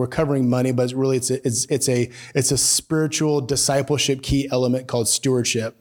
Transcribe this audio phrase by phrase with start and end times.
[0.00, 4.22] we're covering money, but it's really it's a, it's it's a it's a spiritual discipleship
[4.22, 5.76] key element called stewardship.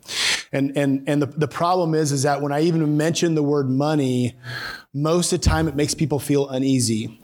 [0.52, 3.70] And and and the, the problem is is that when I even mention the word
[3.70, 4.36] money,
[4.94, 7.20] most of the time it makes people feel uneasy.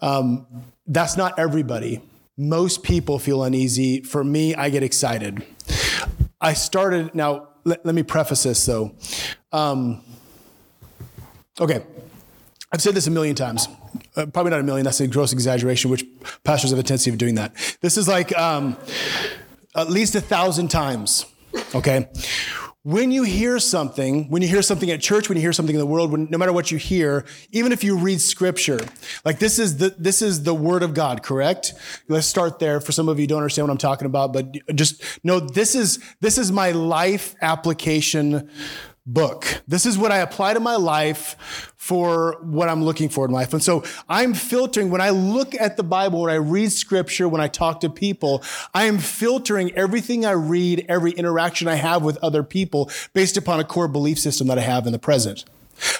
[0.00, 0.46] Um,
[0.86, 2.02] that's not everybody.
[2.36, 4.02] Most people feel uneasy.
[4.02, 5.44] For me, I get excited.
[6.40, 7.48] I started now.
[7.64, 8.94] Let, let me preface this though.
[9.52, 10.02] Um,
[11.58, 11.82] okay,
[12.76, 13.68] I've said this a million times.
[14.16, 14.84] Uh, probably not a million.
[14.84, 16.04] That's a gross exaggeration, which
[16.44, 17.54] pastors have a tendency of doing that.
[17.80, 18.76] This is like um,
[19.74, 21.24] at least a thousand times.
[21.74, 22.06] Okay,
[22.82, 25.80] when you hear something, when you hear something at church, when you hear something in
[25.80, 28.80] the world, when, no matter what you hear, even if you read scripture,
[29.24, 31.72] like this is the, this is the word of God, correct?
[32.08, 32.82] Let's start there.
[32.82, 35.98] For some of you don't understand what I'm talking about, but just know this is,
[36.20, 38.50] this is my life application
[39.06, 39.62] book.
[39.68, 43.52] This is what I apply to my life for what I'm looking for in life.
[43.52, 47.40] And so I'm filtering when I look at the Bible, when I read scripture, when
[47.40, 48.42] I talk to people,
[48.74, 53.60] I am filtering everything I read, every interaction I have with other people based upon
[53.60, 55.44] a core belief system that I have in the present.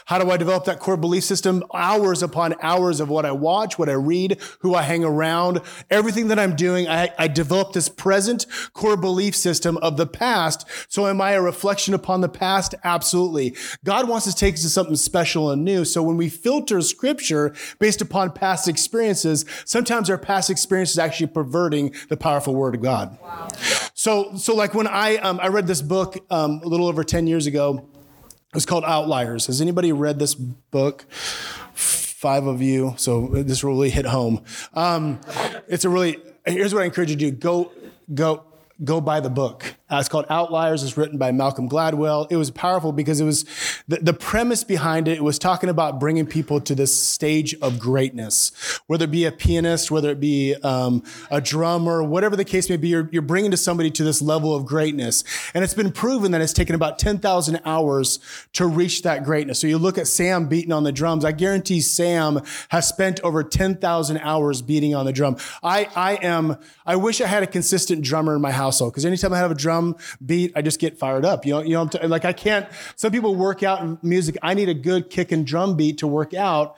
[0.06, 1.64] How do I develop that core belief system?
[1.74, 5.60] Hours upon hours of what I watch, what I read, who I hang around,
[5.90, 6.88] everything that I'm doing.
[6.88, 10.66] I, I develop this present core belief system of the past.
[10.88, 12.74] So am I a reflection upon the past?
[12.84, 13.54] Absolutely.
[13.84, 15.84] God wants to take us to something special and new.
[15.84, 21.28] So when we filter scripture based upon past experiences, sometimes our past experience is actually
[21.28, 23.18] perverting the powerful word of God.
[23.22, 23.48] Wow.
[23.94, 27.26] So, so like when I, um, I read this book um, a little over 10
[27.26, 27.88] years ago,
[28.56, 29.46] it's called Outliers.
[29.46, 31.04] Has anybody read this book?
[31.74, 34.42] Five of you, so this really hit home.
[34.72, 35.20] Um,
[35.68, 36.18] it's a really.
[36.46, 37.72] Here's what I encourage you to do: go,
[38.12, 38.44] go,
[38.82, 39.74] go buy the book.
[39.88, 40.82] Uh, it's called Outliers.
[40.82, 42.26] It's written by Malcolm Gladwell.
[42.28, 43.44] It was powerful because it was
[43.86, 47.78] the, the premise behind it, it was talking about bringing people to this stage of
[47.78, 48.50] greatness,
[48.88, 52.76] whether it be a pianist, whether it be um, a drummer, whatever the case may
[52.76, 55.22] be, you're, you're bringing to somebody to this level of greatness.
[55.54, 58.18] And it's been proven that it's taken about 10,000 hours
[58.54, 59.60] to reach that greatness.
[59.60, 61.24] So you look at Sam beating on the drums.
[61.24, 65.36] I guarantee Sam has spent over 10,000 hours beating on the drum.
[65.62, 69.32] I, I am, I wish I had a consistent drummer in my household because anytime
[69.32, 71.44] I have a drum, drum beat, I just get fired up.
[71.46, 72.68] You know, you know, t- like I can't.
[72.96, 74.36] Some people work out in music.
[74.42, 76.76] I need a good kick and drum beat to work out.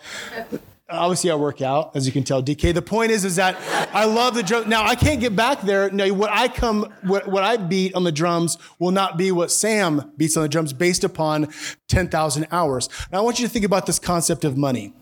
[0.90, 2.42] Obviously, I work out, as you can tell.
[2.42, 2.72] DK.
[2.72, 3.56] The point is, is that
[3.94, 4.70] I love the drum.
[4.70, 5.90] Now I can't get back there.
[5.90, 9.50] No, what I come, what, what I beat on the drums will not be what
[9.50, 11.48] Sam beats on the drums, based upon
[11.88, 12.88] ten thousand hours.
[13.12, 14.94] Now, I want you to think about this concept of money.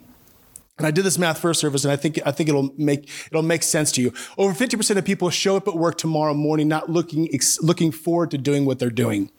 [0.79, 3.43] And I did this math first service, and I think I think it'll make it'll
[3.43, 4.13] make sense to you.
[4.37, 7.29] Over 50% of people show up at work tomorrow morning not looking
[7.63, 9.31] looking forward to doing what they're doing.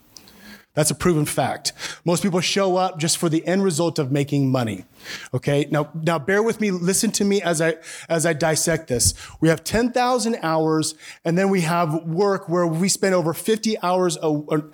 [0.77, 1.73] That's a proven fact.
[2.05, 4.85] Most people show up just for the end result of making money.
[5.33, 5.67] Okay?
[5.71, 7.77] Now now bear with me, listen to me as I
[8.07, 9.15] as I dissect this.
[9.41, 10.93] We have 10,000 hours
[11.25, 14.69] and then we have work where we spend over 50 hours a, or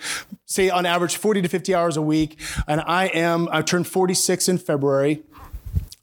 [0.46, 2.38] say on average 40 to 50 hours a week
[2.68, 5.24] and I am I turned 46 in February.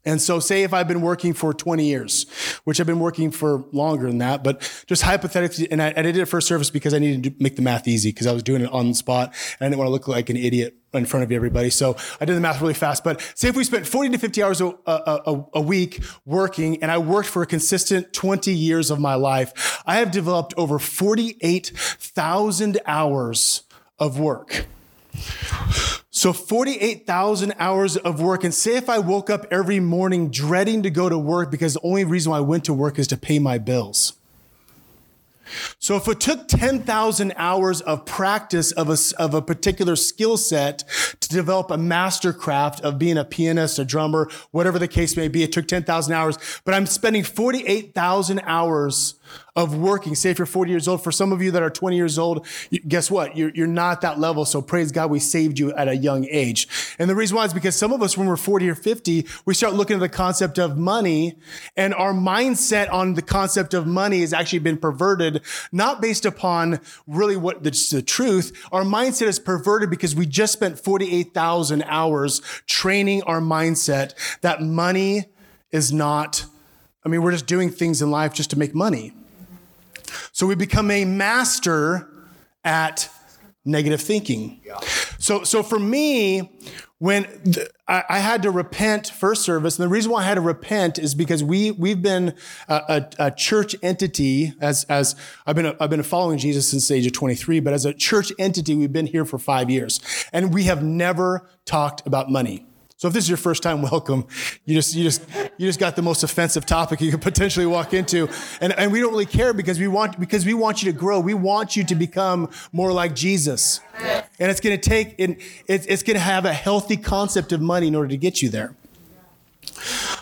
[0.03, 2.27] And so, say if I've been working for 20 years,
[2.63, 6.11] which I've been working for longer than that, but just hypothetically, and I, and I
[6.11, 8.31] did it for a service because I needed to make the math easy because I
[8.31, 10.75] was doing it on the spot and I didn't want to look like an idiot
[10.93, 11.69] in front of everybody.
[11.69, 13.03] So I did the math really fast.
[13.03, 16.91] But say if we spent 40 to 50 hours a, a, a week working and
[16.91, 22.79] I worked for a consistent 20 years of my life, I have developed over 48,000
[22.85, 23.63] hours
[23.99, 24.65] of work.
[26.13, 28.43] So 48,000 hours of work.
[28.43, 31.81] And say if I woke up every morning dreading to go to work because the
[31.83, 34.13] only reason why I went to work is to pay my bills.
[35.79, 40.83] So if it took 10,000 hours of practice of a, of a particular skill set
[41.19, 45.27] to develop a master craft of being a pianist, a drummer, whatever the case may
[45.27, 49.15] be, it took 10,000 hours, but I'm spending 48,000 hours
[49.55, 50.15] of working.
[50.15, 52.47] Say if you're 40 years old, for some of you that are 20 years old,
[52.87, 53.35] guess what?
[53.35, 54.45] You're, you're not that level.
[54.45, 56.67] So praise God, we saved you at a young age.
[56.97, 59.53] And the reason why is because some of us, when we're 40 or 50, we
[59.53, 61.37] start looking at the concept of money
[61.75, 65.41] and our mindset on the concept of money has actually been perverted,
[65.71, 68.57] not based upon really what the, the truth.
[68.71, 75.25] Our mindset is perverted because we just spent 48,000 hours training our mindset that money
[75.71, 76.45] is not
[77.03, 79.13] I mean, we're just doing things in life just to make money.
[80.31, 82.07] So we become a master
[82.63, 83.09] at
[83.65, 84.61] negative thinking.
[85.19, 86.51] So, so for me,
[86.97, 87.27] when
[87.87, 90.99] I, I, had to repent first service, and the reason why I had to repent
[90.99, 92.35] is because we we've been
[92.67, 92.75] a,
[93.19, 95.15] a, a church entity as as
[95.45, 97.93] I've been a, I've been following Jesus since the age of 23, but as a
[97.93, 99.99] church entity, we've been here for five years,
[100.31, 102.65] and we have never talked about money.
[103.01, 104.27] So if this is your first time, welcome.
[104.63, 105.27] You just you just
[105.57, 108.29] you just got the most offensive topic you could potentially walk into,
[108.61, 111.19] and and we don't really care because we want because we want you to grow.
[111.19, 113.79] We want you to become more like Jesus,
[114.39, 117.59] and it's going to take and it's it's going to have a healthy concept of
[117.59, 118.75] money in order to get you there.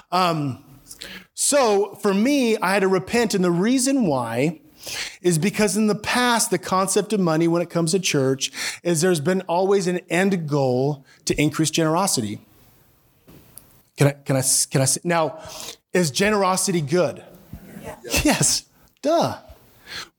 [0.10, 0.64] Um,
[1.34, 4.62] so for me, I had to repent, and the reason why
[5.22, 8.54] is because in the past, the concept of money when it comes to church
[8.84, 12.40] is there's been always an end goal to increase generosity.
[14.00, 15.02] Can I, can I, can I say?
[15.04, 15.42] Now,
[15.92, 17.22] is generosity good?
[17.84, 18.26] Yes.
[18.26, 18.64] yes.
[19.02, 19.36] Duh.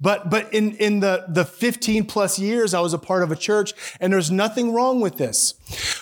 [0.00, 3.36] But but in, in the, the 15 plus years I was a part of a
[3.36, 5.54] church, and there's nothing wrong with this.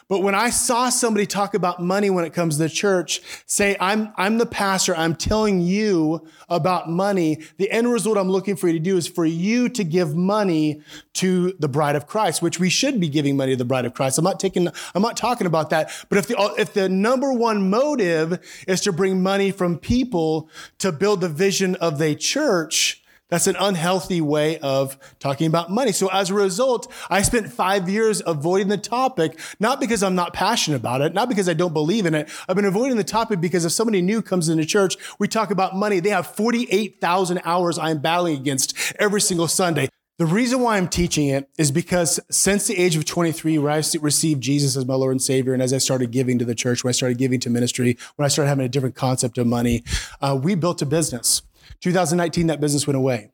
[0.08, 3.76] But when I saw somebody talk about money when it comes to the church, say,
[3.78, 8.68] I'm, I'm the pastor, I'm telling you about money, the end result I'm looking for
[8.68, 10.80] you to do is for you to give money
[11.14, 13.92] to the bride of Christ, which we should be giving money to the bride of
[13.92, 14.18] Christ.
[14.18, 15.90] I'm not taking, I'm not talking about that.
[16.08, 20.48] But if the, if the number one motive is to bring money from people
[20.78, 22.97] to build the vision of the church,
[23.28, 25.92] that's an unhealthy way of talking about money.
[25.92, 30.32] So as a result, I spent five years avoiding the topic, not because I'm not
[30.32, 32.28] passionate about it, not because I don't believe in it.
[32.48, 35.76] I've been avoiding the topic because if somebody new comes into church, we talk about
[35.76, 36.00] money.
[36.00, 39.88] They have 48,000 hours I'm battling against every single Sunday.
[40.18, 43.82] The reason why I'm teaching it is because since the age of 23, where I
[44.00, 46.82] received Jesus as my Lord and Savior, and as I started giving to the church,
[46.82, 49.84] when I started giving to ministry, when I started having a different concept of money,
[50.20, 51.42] uh, we built a business.
[51.80, 53.30] 2019, that business went away.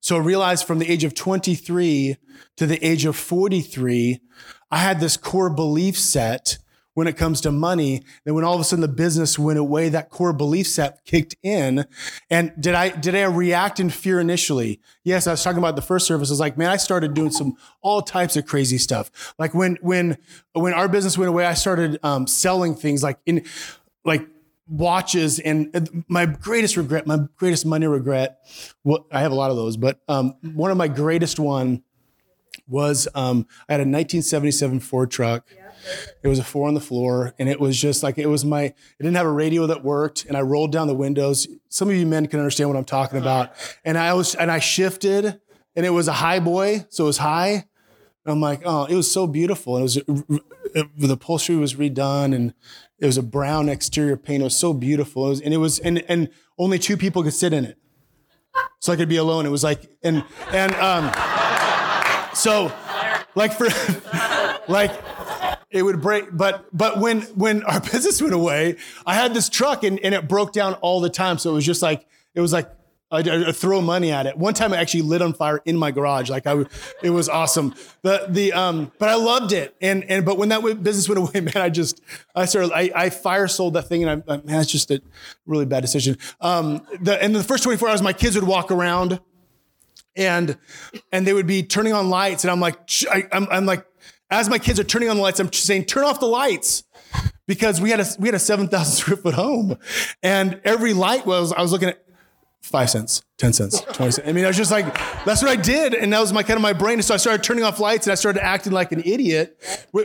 [0.00, 2.16] So I realized from the age of 23
[2.56, 4.20] to the age of 43,
[4.70, 6.58] I had this core belief set
[6.94, 8.02] when it comes to money.
[8.24, 11.36] Then when all of a sudden the business went away, that core belief set kicked
[11.42, 11.86] in.
[12.28, 14.80] And did I, did I react in fear initially?
[15.04, 16.30] Yes, I was talking about the first service.
[16.30, 19.34] I was like, man, I started doing some all types of crazy stuff.
[19.38, 20.18] Like when, when,
[20.52, 23.44] when our business went away, I started um, selling things like in,
[24.04, 24.26] like
[24.68, 28.38] watches and my greatest regret my greatest money regret
[28.84, 31.82] well, i have a lot of those but um, one of my greatest one
[32.68, 35.46] was um, i had a 1977 ford truck.
[36.22, 38.62] It was a four on the floor and it was just like it was my
[38.62, 41.48] it didn't have a radio that worked and i rolled down the windows.
[41.68, 43.50] Some of you men can understand what i'm talking about.
[43.84, 45.40] And i was and i shifted
[45.74, 47.64] and it was a high boy so it was high.
[48.24, 49.76] I'm like, oh, it was so beautiful.
[49.78, 52.54] It was it, the upholstery was redone, and
[53.02, 54.42] it was a brown exterior paint.
[54.42, 55.26] It was so beautiful.
[55.26, 57.76] It was, and it was, and and only two people could sit in it,
[58.78, 59.44] so I could be alone.
[59.44, 61.12] It was like, and and um,
[62.32, 62.72] so,
[63.34, 63.66] like for,
[64.68, 64.92] like
[65.72, 68.76] it would break but but when when our business went away
[69.06, 71.64] i had this truck and, and it broke down all the time so it was
[71.64, 72.70] just like it was like
[73.12, 74.38] I, I throw money at it.
[74.38, 76.30] One time, I actually lit on fire in my garage.
[76.30, 76.64] Like I,
[77.02, 77.74] it was awesome.
[78.00, 79.76] The the um, but I loved it.
[79.82, 82.00] And and but when that business went away, man, I just
[82.34, 85.02] I started I, I fire sold that thing, and I, man, it's just a
[85.46, 86.16] really bad decision.
[86.40, 89.20] Um, the and the first 24 hours, my kids would walk around,
[90.16, 90.56] and
[91.12, 92.78] and they would be turning on lights, and I'm like,
[93.10, 93.86] I, I'm I'm like,
[94.30, 96.84] as my kids are turning on the lights, I'm saying, turn off the lights
[97.46, 99.76] because we had a we had a 7,000 square foot home,
[100.22, 102.02] and every light was I was looking at
[102.62, 104.28] five cents, 10 cents, 20 cents.
[104.28, 104.86] I mean, I was just like,
[105.24, 105.94] that's what I did.
[105.94, 106.94] And that was my kind of my brain.
[106.94, 109.60] And so I started turning off lights and I started acting like an idiot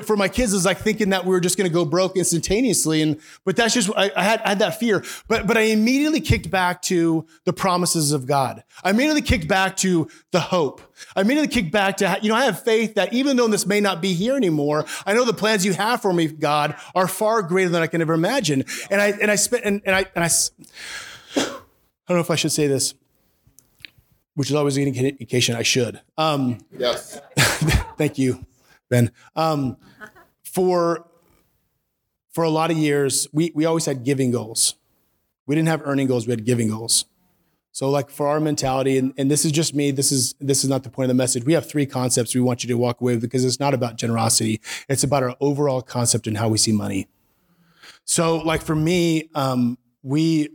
[0.05, 0.53] for my kids.
[0.53, 3.03] It was like thinking that we were just going to go broke instantaneously.
[3.03, 5.03] And, but that's just, I, I, had, I had that fear.
[5.27, 8.63] But, but I immediately kicked back to the promises of God.
[8.83, 10.81] I immediately kicked back to the hope.
[11.15, 13.79] I immediately kicked back to, you know, I have faith that even though this may
[13.79, 17.43] not be here anymore, I know the plans you have for me, God, are far
[17.43, 18.65] greater than I can ever imagine.
[18.89, 20.29] And I, and I spent, and, and I, and I,
[22.07, 22.93] I don't know if I should say this,
[24.35, 25.99] which is always an indication I should.
[26.17, 27.19] Um, yes.
[27.97, 28.45] thank you,
[28.89, 29.11] Ben.
[29.35, 29.75] Um,
[30.43, 31.05] for
[32.31, 34.75] for a lot of years, we we always had giving goals.
[35.47, 36.27] We didn't have earning goals.
[36.27, 37.05] We had giving goals.
[37.73, 39.91] So, like for our mentality, and, and this is just me.
[39.91, 41.43] This is this is not the point of the message.
[41.43, 43.97] We have three concepts we want you to walk away with because it's not about
[43.97, 44.61] generosity.
[44.87, 47.07] It's about our overall concept and how we see money.
[48.03, 50.49] So, like for me, um, we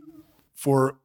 [0.53, 0.97] for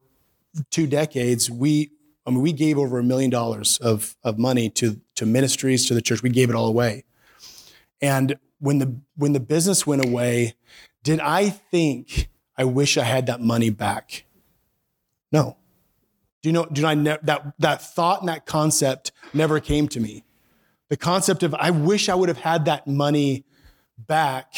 [0.71, 1.91] two decades, we
[2.25, 5.93] I mean, we gave over a million dollars of of money to to ministries to
[5.93, 6.21] the church.
[6.21, 7.05] We gave it all away.
[8.01, 10.55] And when the when the business went away,
[11.03, 14.25] did I think I wish I had that money back?
[15.31, 15.57] No.
[16.41, 16.65] Do you know?
[16.65, 20.23] Do I ne- that that thought and that concept never came to me?
[20.89, 23.45] The concept of I wish I would have had that money
[23.97, 24.53] back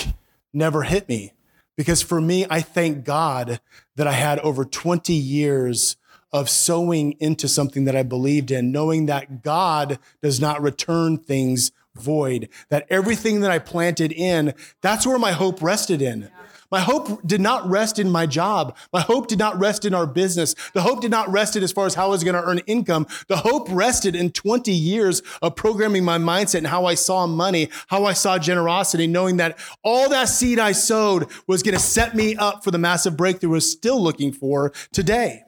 [0.53, 1.34] never hit me.
[1.77, 3.60] Because for me, I thank God
[4.01, 5.96] that I had over 20 years
[6.34, 11.72] of sowing into something that I believed in, knowing that God does not return things
[11.93, 12.50] void.
[12.70, 16.31] That everything that I planted in, that's where my hope rested in.
[16.72, 18.78] My hope did not rest in my job.
[18.94, 20.56] My hope did not rest in our business.
[20.74, 22.60] The hope did not rest in as far as how I was going to earn
[22.60, 23.08] income.
[23.28, 27.70] The hope rested in 20 years of programming my mindset and how I saw money,
[27.88, 32.16] how I saw generosity, knowing that all that seed I sowed was going to set
[32.16, 35.44] me up for the massive breakthrough I was still looking for today.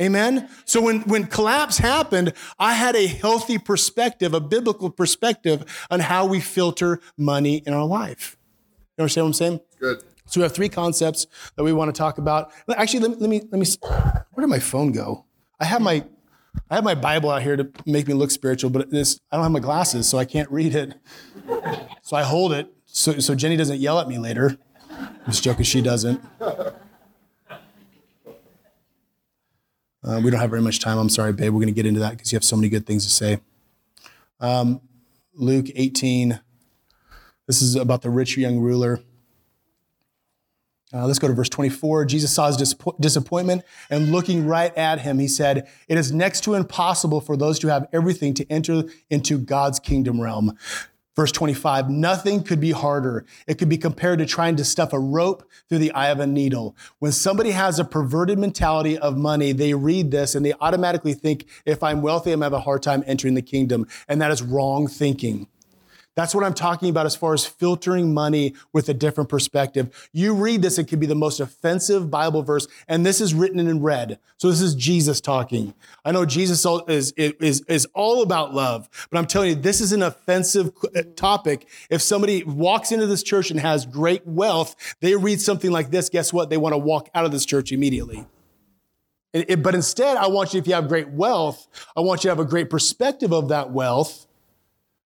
[0.00, 0.48] Amen.
[0.64, 6.26] So when, when collapse happened, I had a healthy perspective, a biblical perspective on how
[6.26, 8.36] we filter money in our life.
[8.96, 9.60] You understand what I'm saying?
[9.80, 10.02] Good.
[10.28, 12.52] So we have three concepts that we want to talk about.
[12.68, 13.66] Actually, let me, let me, let me
[14.32, 15.24] where did my phone go?
[15.58, 16.04] I have my,
[16.70, 19.42] I have my Bible out here to make me look spiritual, but this, I don't
[19.44, 20.94] have my glasses, so I can't read it.
[22.02, 24.56] So I hold it so, so Jenny doesn't yell at me later.
[24.90, 26.20] I'm just joking, she doesn't.
[30.02, 30.96] Uh, we don't have very much time.
[30.96, 31.52] I'm sorry, babe.
[31.52, 33.40] We're going to get into that because you have so many good things to say.
[34.40, 34.80] Um,
[35.34, 36.40] Luke 18.
[37.46, 39.00] This is about the rich young ruler.
[40.92, 42.06] Uh, let's go to verse 24.
[42.06, 46.54] Jesus saw his disappointment and looking right at him, he said, It is next to
[46.54, 50.56] impossible for those who have everything to enter into God's kingdom realm.
[51.14, 53.26] Verse 25, nothing could be harder.
[53.48, 56.28] It could be compared to trying to stuff a rope through the eye of a
[56.28, 56.76] needle.
[57.00, 61.46] When somebody has a perverted mentality of money, they read this and they automatically think,
[61.66, 63.88] if I'm wealthy, I'm going to have a hard time entering the kingdom.
[64.06, 65.48] And that is wrong thinking.
[66.18, 70.08] That's what I'm talking about as far as filtering money with a different perspective.
[70.12, 73.60] You read this, it could be the most offensive Bible verse, and this is written
[73.60, 74.18] in red.
[74.36, 75.74] So this is Jesus talking.
[76.04, 79.92] I know Jesus is, is, is all about love, but I'm telling you, this is
[79.92, 81.68] an offensive uh, topic.
[81.88, 86.08] If somebody walks into this church and has great wealth, they read something like this,
[86.08, 86.50] guess what?
[86.50, 88.26] They want to walk out of this church immediately.
[89.32, 92.40] But instead, I want you, if you have great wealth, I want you to have
[92.40, 94.24] a great perspective of that wealth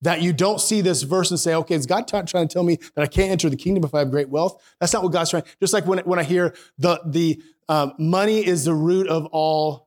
[0.03, 2.63] that you don't see this verse and say, okay, is God t- trying to tell
[2.63, 4.63] me that I can't enter the kingdom if I have great wealth?
[4.81, 5.45] That's not what God's trying.
[5.61, 9.86] Just like when, when I hear the, the um, money is the root of all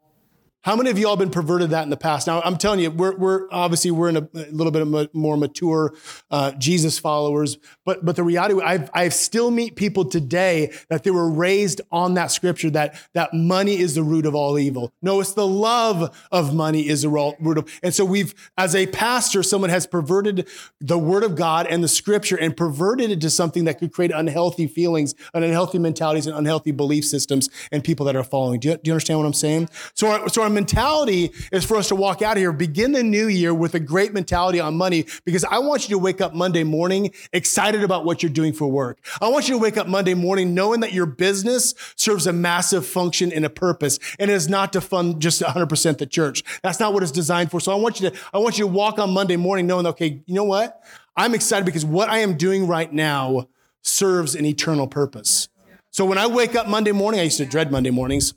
[0.62, 2.28] how many of you all been perverted that in the past?
[2.28, 5.38] Now, I'm telling you, we're, we're obviously we're in a, a little bit of more
[5.38, 5.94] mature
[6.30, 11.12] uh, Jesus followers, but but the reality, I've I still meet people today that they
[11.12, 14.92] were raised on that scripture that that money is the root of all evil.
[15.02, 17.80] No, it's the love of money is the root of.
[17.82, 20.48] And so we've, as a pastor, someone has perverted
[20.82, 24.12] the word of God and the scripture and perverted it to something that could create
[24.12, 28.60] unhealthy feelings, and unhealthy mentalities, and unhealthy belief systems and people that are following.
[28.60, 29.70] Do you, do you understand what I'm saying?
[29.94, 33.54] So, so our mentality is for us to walk out here, begin the new year
[33.54, 37.12] with a great mentality on money, because I want you to wake up Monday morning
[37.32, 39.00] excited about what you're doing for work.
[39.22, 42.86] I want you to wake up Monday morning knowing that your business serves a massive
[42.86, 46.44] function and a purpose, and is not to fund just 100% the church.
[46.64, 47.60] That's not what it's designed for.
[47.60, 50.22] So I want you to, I want you to walk on Monday morning knowing, okay,
[50.26, 50.84] you know what?
[51.16, 53.48] I'm excited because what I am doing right now
[53.82, 55.48] serves an eternal purpose.
[55.92, 58.34] So when I wake up Monday morning, I used to dread Monday mornings.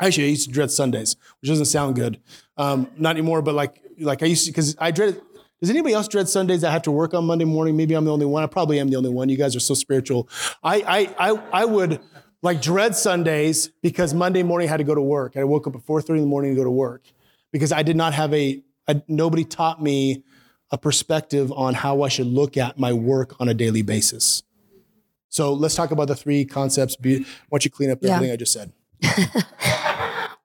[0.00, 2.20] Actually, I used to dread Sundays, which doesn't sound good.
[2.56, 5.20] Um, not anymore, but like like I used to because I dread.
[5.60, 7.76] Does anybody else dread Sundays that have to work on Monday morning?
[7.76, 8.44] Maybe I'm the only one.
[8.44, 9.28] I probably am the only one.
[9.28, 10.28] You guys are so spiritual.
[10.62, 12.00] I I I, I would
[12.42, 15.36] like dread Sundays because Monday morning I had to go to work.
[15.36, 17.02] I woke up at 4:30 in the morning to go to work
[17.52, 20.22] because I did not have a, a nobody taught me
[20.70, 24.42] a perspective on how I should look at my work on a daily basis.
[25.28, 26.96] So let's talk about the three concepts.
[27.00, 28.32] Why don't you clean up everything yeah.
[28.32, 28.72] I just said?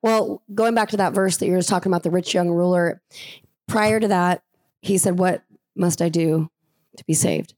[0.04, 3.00] well, going back to that verse that you were talking about, the rich young ruler,
[3.66, 4.42] prior to that,
[4.82, 5.42] he said, What
[5.74, 6.50] must I do
[6.98, 7.54] to be saved?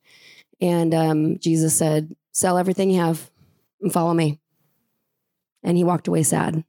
[0.60, 3.32] And um, Jesus said, Sell everything you have
[3.82, 4.38] and follow me.
[5.64, 6.62] And he walked away sad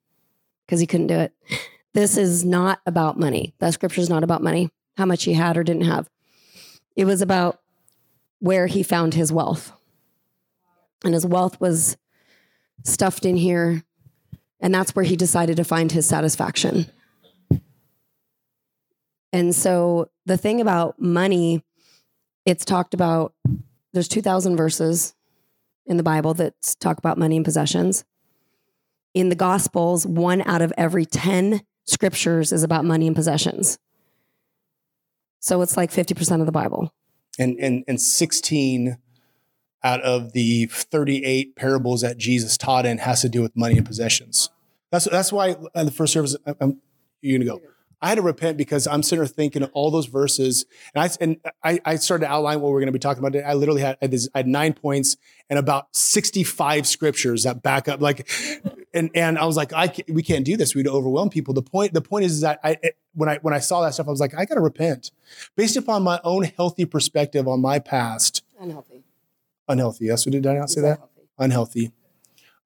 [0.65, 1.33] because he couldn't do it.
[1.93, 3.53] This is not about money.
[3.59, 6.09] That scripture is not about money, how much he had or didn't have.
[6.95, 7.59] It was about
[8.39, 9.71] where he found his wealth.
[11.03, 11.97] And his wealth was
[12.83, 13.83] stuffed in here
[14.59, 16.87] and that's where he decided to find his satisfaction.
[19.33, 21.63] And so the thing about money,
[22.45, 23.33] it's talked about,
[23.93, 25.13] there's 2,000 verses
[25.85, 28.03] in the Bible that talk about money and possessions.
[29.13, 33.77] In the Gospels, one out of every 10 scriptures is about money and possessions.
[35.39, 36.93] So it's like 50% of the Bible.
[37.39, 38.97] And, and, and 16
[39.83, 43.85] out of the 38 parables that Jesus taught in has to do with money and
[43.85, 44.49] possessions.
[44.91, 46.81] That's that's why in the first service, um, um, I'm,
[47.21, 47.61] you're gonna go.
[47.99, 51.09] I had to repent because I'm sitting there thinking of all those verses, and I
[51.19, 53.43] and I, I started to outline what we're going to be talking about.
[53.43, 55.17] I literally had I had nine points
[55.49, 57.99] and about 65 scriptures that back up.
[57.99, 58.29] Like,
[58.93, 60.75] and and I was like, I we can't do this.
[60.75, 61.55] We'd overwhelm people.
[61.55, 62.77] The point the point is, is that I
[63.15, 65.11] when I when I saw that stuff, I was like, I got to repent,
[65.55, 68.43] based upon my own healthy perspective on my past.
[68.59, 68.96] Unhealthy.
[69.67, 70.05] Unhealthy.
[70.05, 70.99] Yes, did I not say that?
[71.37, 71.91] Unhealthy.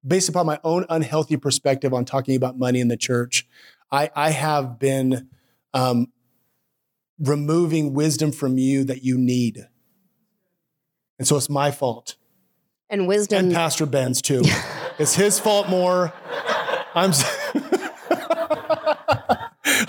[0.06, 3.46] Based upon my own unhealthy perspective on talking about money in the church,
[3.90, 5.28] I I have been
[5.74, 6.08] um,
[7.18, 9.68] removing wisdom from you that you need,
[11.18, 12.16] and so it's my fault.
[12.90, 13.46] And wisdom.
[13.46, 14.42] And Pastor Ben's too.
[14.98, 16.12] it's his fault more.
[16.94, 17.12] I'm.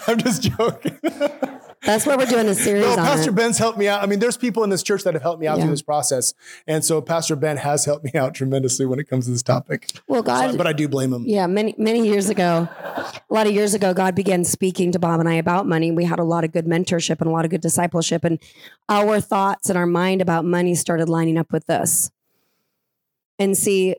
[0.08, 1.00] I'm just joking.
[1.86, 2.98] That's what we're doing a series no, on.
[2.98, 3.36] Pastor it.
[3.36, 4.02] Ben's helped me out.
[4.02, 5.64] I mean, there's people in this church that have helped me out Yeah.
[5.66, 6.34] through this process,
[6.68, 9.90] and so Pastor Ben has helped me out tremendously when it comes to this topic.
[10.08, 11.24] Well, God, So- but I do blame him.
[11.26, 15.20] Yeah, many many years ago, a lot of years ago, God began speaking to Bob
[15.20, 15.92] and I about money.
[15.92, 18.40] We had a lot of good mentorship and a lot of good discipleship, and
[18.88, 22.12] our thoughts and our mind about money started lining up with this.
[23.40, 23.96] And see,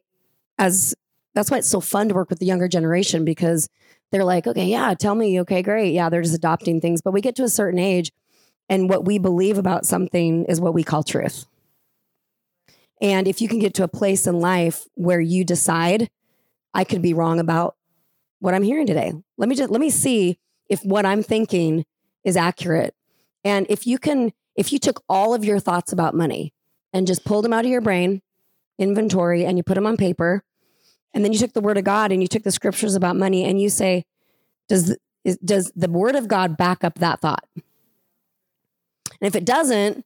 [0.59, 0.95] as
[1.35, 3.69] that's why it's so fun to work with the younger generation because
[4.11, 7.01] they're like, okay, yeah, tell me, okay, great, yeah, they're just adopting things.
[7.03, 8.13] But we get to a certain age,
[8.69, 11.47] and what we believe about something is what we call truth.
[13.01, 16.11] And if you can get to a place in life where you decide
[16.75, 17.77] I could be wrong about
[18.41, 19.13] what I'm hearing today.
[19.39, 21.85] Let me just let me see if what I'm thinking
[22.25, 22.95] is accurate.
[23.45, 26.53] And if you can if you took all of your thoughts about money
[26.93, 28.23] and just pulled them out of your brain,
[28.79, 30.45] inventory and you put them on paper,
[31.15, 33.45] and then you took the word of God and you took the scriptures about money
[33.45, 34.05] and you say
[34.69, 37.45] does is, does the word of God back up that thought?
[37.55, 37.63] And
[39.21, 40.05] if it doesn't,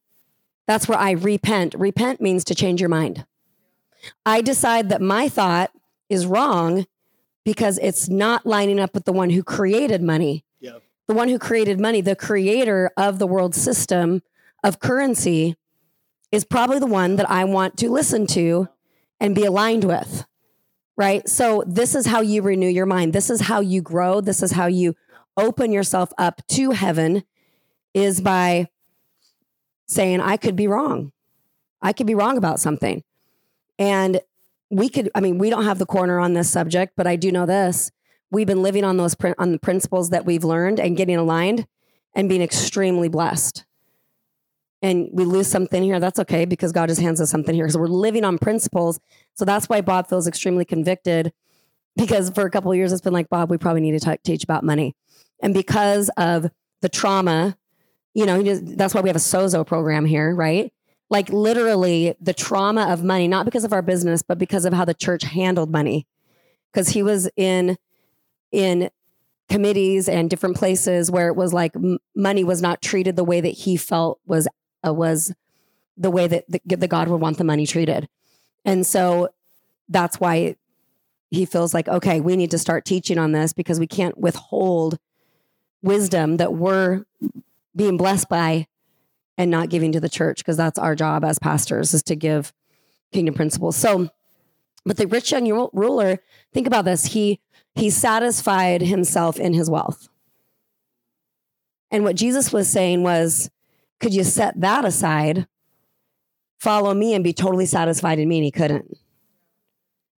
[0.66, 1.74] that's where I repent.
[1.76, 3.26] Repent means to change your mind.
[4.24, 5.72] I decide that my thought
[6.08, 6.86] is wrong
[7.44, 10.44] because it's not lining up with the one who created money.
[10.60, 10.78] Yeah.
[11.08, 14.22] The one who created money, the creator of the world system
[14.62, 15.56] of currency,
[16.30, 18.68] is probably the one that I want to listen to
[19.18, 20.26] and be aligned with.
[20.98, 21.26] Right.
[21.28, 23.12] So, this is how you renew your mind.
[23.12, 24.20] This is how you grow.
[24.20, 24.96] This is how you
[25.36, 27.22] open yourself up to heaven,
[27.94, 28.66] is by
[29.86, 31.12] saying, I could be wrong.
[31.80, 33.04] I could be wrong about something.
[33.78, 34.20] And
[34.70, 37.30] we could, I mean, we don't have the corner on this subject, but I do
[37.30, 37.92] know this.
[38.32, 41.68] We've been living on those, on the principles that we've learned and getting aligned
[42.12, 43.64] and being extremely blessed.
[44.80, 45.98] And we lose something here.
[45.98, 47.68] That's okay because God just hands us something here.
[47.68, 49.00] So we're living on principles.
[49.34, 51.32] So that's why Bob feels extremely convicted
[51.96, 54.44] because for a couple of years it's been like, Bob, we probably need to teach
[54.44, 54.94] about money.
[55.42, 56.48] And because of
[56.80, 57.56] the trauma,
[58.14, 60.72] you know, that's why we have a Sozo program here, right?
[61.10, 64.84] like literally the trauma of money, not because of our business, but because of how
[64.84, 66.06] the church handled money.
[66.72, 67.76] Because he was in
[68.52, 68.90] in
[69.48, 71.72] committees and different places where it was like
[72.14, 74.46] money was not treated the way that he felt was
[74.86, 75.34] uh, was
[75.96, 78.08] the way that the, the God would want the money treated,
[78.64, 79.28] and so
[79.88, 80.56] that's why
[81.30, 84.98] he feels like okay, we need to start teaching on this because we can't withhold
[85.82, 87.04] wisdom that we're
[87.74, 88.66] being blessed by
[89.36, 92.52] and not giving to the church because that's our job as pastors is to give
[93.12, 93.76] kingdom principles.
[93.76, 94.10] So,
[94.84, 96.18] but the rich young ruler,
[96.52, 97.06] think about this.
[97.06, 97.40] He
[97.74, 100.08] he satisfied himself in his wealth.
[101.90, 103.50] And what Jesus was saying was,
[104.00, 105.46] could you set that aside,
[106.58, 108.38] follow me and be totally satisfied in me?
[108.38, 108.96] And he couldn't.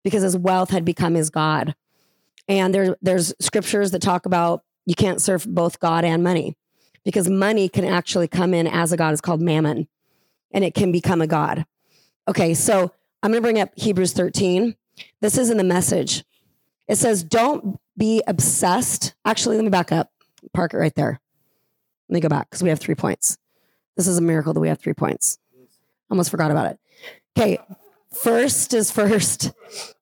[0.03, 1.75] Because his wealth had become his God.
[2.47, 6.57] And there, there's scriptures that talk about you can't serve both God and money
[7.05, 9.11] because money can actually come in as a god.
[9.11, 9.87] It's called mammon
[10.51, 11.65] and it can become a god.
[12.27, 14.75] Okay, so I'm going to bring up Hebrews 13.
[15.21, 16.23] This is in the message.
[16.87, 19.13] It says, Don't be obsessed.
[19.25, 20.11] Actually, let me back up.
[20.53, 21.19] Park it right there.
[22.09, 23.37] Let me go back because we have three points.
[23.99, 25.39] This is a miracle that we have three points.
[26.09, 26.79] Almost forgot about it.
[27.37, 27.57] Okay,
[28.13, 29.51] first is first,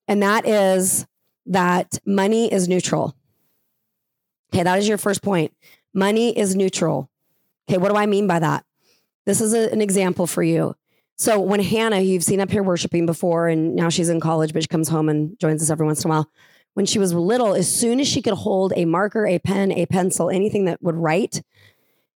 [0.07, 1.07] and that is
[1.47, 3.15] that money is neutral.
[4.53, 5.51] Okay, that is your first point.
[5.95, 7.09] Money is neutral.
[7.67, 8.65] Okay, what do I mean by that?
[9.25, 10.75] This is a- an example for you.
[11.15, 14.61] So when Hannah, you've seen up here worshiping before, and now she's in college, but
[14.61, 16.29] she comes home and joins us every once in a while.
[16.75, 19.87] When she was little, as soon as she could hold a marker, a pen, a
[19.87, 21.41] pencil, anything that would write,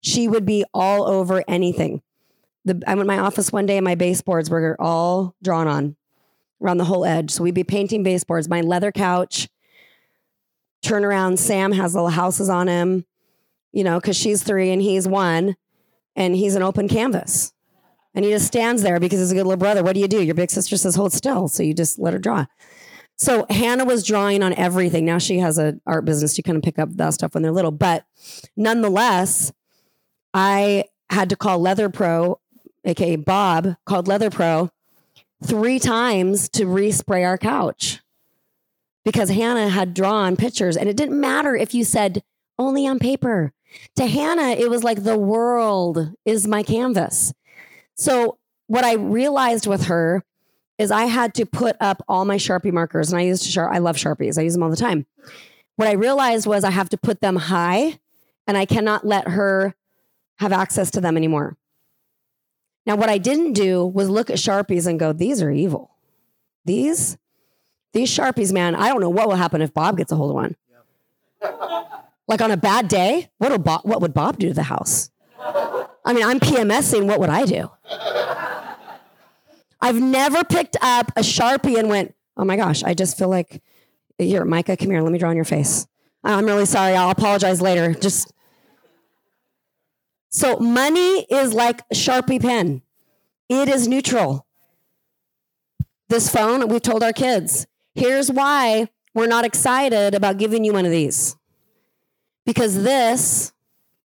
[0.00, 2.02] she would be all over anything.
[2.64, 5.96] The, I went to my office one day and my baseboards were all drawn on
[6.62, 7.30] around the whole edge.
[7.30, 8.48] So we'd be painting baseboards.
[8.48, 9.48] My leather couch,
[10.82, 13.04] turn around, Sam has little houses on him,
[13.72, 15.56] you know, because she's three and he's one,
[16.16, 17.52] and he's an open canvas.
[18.14, 19.82] And he just stands there because he's a good little brother.
[19.84, 20.22] What do you do?
[20.22, 21.48] Your big sister says, hold still.
[21.48, 22.46] So you just let her draw.
[23.16, 25.04] So Hannah was drawing on everything.
[25.04, 26.36] Now she has an art business.
[26.36, 27.70] You kind of pick up that stuff when they're little.
[27.70, 28.04] But
[28.56, 29.52] nonetheless,
[30.32, 32.40] I had to call Leather Pro,
[32.84, 34.70] aka Bob, called Leather Pro
[35.42, 38.00] three times to respray our couch
[39.04, 42.22] because Hannah had drawn pictures and it didn't matter if you said
[42.58, 43.52] only on paper.
[43.96, 47.32] To Hannah, it was like the world is my canvas.
[47.96, 50.22] So, what I realized with her
[50.78, 53.72] is I had to put up all my Sharpie markers and I used to sharp
[53.72, 54.38] I love Sharpies.
[54.38, 55.06] I use them all the time.
[55.76, 57.98] What I realized was I have to put them high
[58.46, 59.74] and I cannot let her
[60.40, 61.56] have access to them anymore.
[62.86, 65.90] Now, what I didn't do was look at Sharpies and go, these are evil.
[66.64, 67.18] These,
[67.92, 70.34] these Sharpies, man, I don't know what will happen if Bob gets a hold of
[70.36, 70.56] one.
[72.26, 75.10] like on a bad day, what, would Bob, what would Bob do to the house?
[75.38, 77.70] I mean, I'm PMSing, what would I do?
[79.82, 83.62] I've never picked up a Sharpie and went, oh my gosh, I just feel like,
[84.16, 85.86] here, Micah, come here, let me draw on your face.
[86.24, 87.92] I'm really sorry, I'll apologize later.
[87.92, 88.32] Just
[90.30, 92.82] so money is like Sharpie pen.
[93.48, 94.46] It is neutral.
[96.08, 100.84] This phone, we've told our kids, here's why we're not excited about giving you one
[100.84, 101.36] of these.
[102.46, 103.52] Because this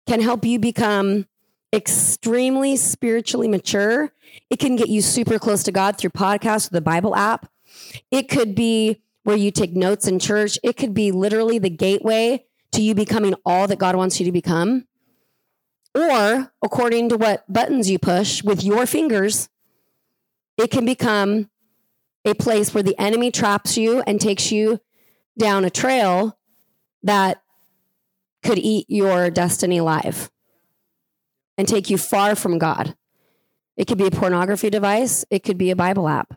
[0.07, 1.27] can help you become
[1.73, 4.13] extremely spiritually mature.
[4.51, 7.51] It can get you super close to God through podcasts or the Bible app.
[8.11, 10.59] It could be where you take notes in church.
[10.63, 14.33] It could be literally the gateway to you becoming all that God wants you to
[14.33, 14.87] become.
[15.95, 19.49] Or according to what buttons you push with your fingers,
[20.57, 21.51] it can become
[22.25, 24.81] a place where the enemy traps you and takes you
[25.39, 26.39] down a trail
[27.03, 27.43] that
[28.43, 30.31] could eat your destiny alive
[31.59, 32.97] and take you far from God.
[33.77, 36.35] It could be a pornography device, it could be a Bible app.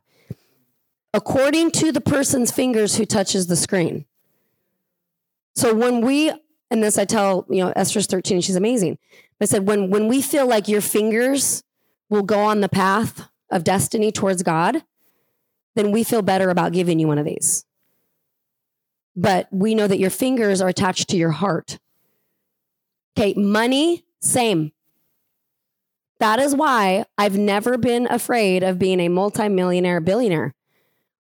[1.14, 4.06] According to the person's fingers who touches the screen.
[5.56, 6.32] So when we,
[6.70, 8.98] and this I tell, you know, Esther's 13, she's amazing.
[9.42, 11.64] I said, when, when we feel like your fingers
[12.10, 14.84] will go on the path of destiny towards God,
[15.76, 17.66] then we feel better about giving you one of these.
[19.16, 21.80] But we know that your fingers are attached to your heart.
[23.18, 24.72] Okay, money, same.
[26.20, 30.54] That is why I've never been afraid of being a multimillionaire billionaire.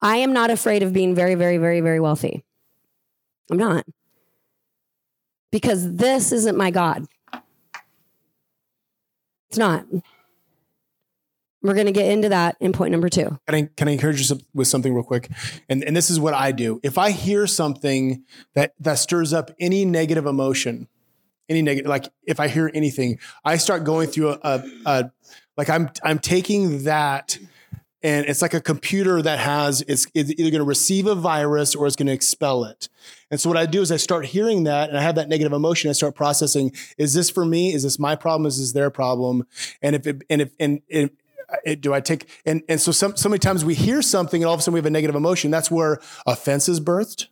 [0.03, 2.44] I am not afraid of being very, very, very, very wealthy.
[3.51, 3.85] I'm not.
[5.51, 7.07] Because this isn't my God.
[9.52, 9.84] It's not.
[11.60, 13.38] We're going to get into that in point number two.
[13.46, 15.28] Can I, can I encourage you with something real quick?
[15.68, 16.80] And, and this is what I do.
[16.82, 20.88] If I hear something that, that stirs up any negative emotion,
[21.50, 25.10] any negative, like if I hear anything, I start going through a, a, a
[25.58, 27.36] like I'm, I'm taking that
[28.02, 31.74] and it's like a computer that has it's, it's either going to receive a virus
[31.74, 32.88] or it's going to expel it.
[33.30, 35.52] And so what i do is i start hearing that and i have that negative
[35.52, 35.90] emotion.
[35.90, 37.72] I start processing is this for me?
[37.72, 38.46] Is this my problem?
[38.46, 39.46] Is this their problem?
[39.80, 41.12] And if it and if and it,
[41.52, 44.42] uh, it, do I take and and so some so many times we hear something
[44.42, 45.50] and all of a sudden we have a negative emotion.
[45.50, 47.28] That's where offense is birthed.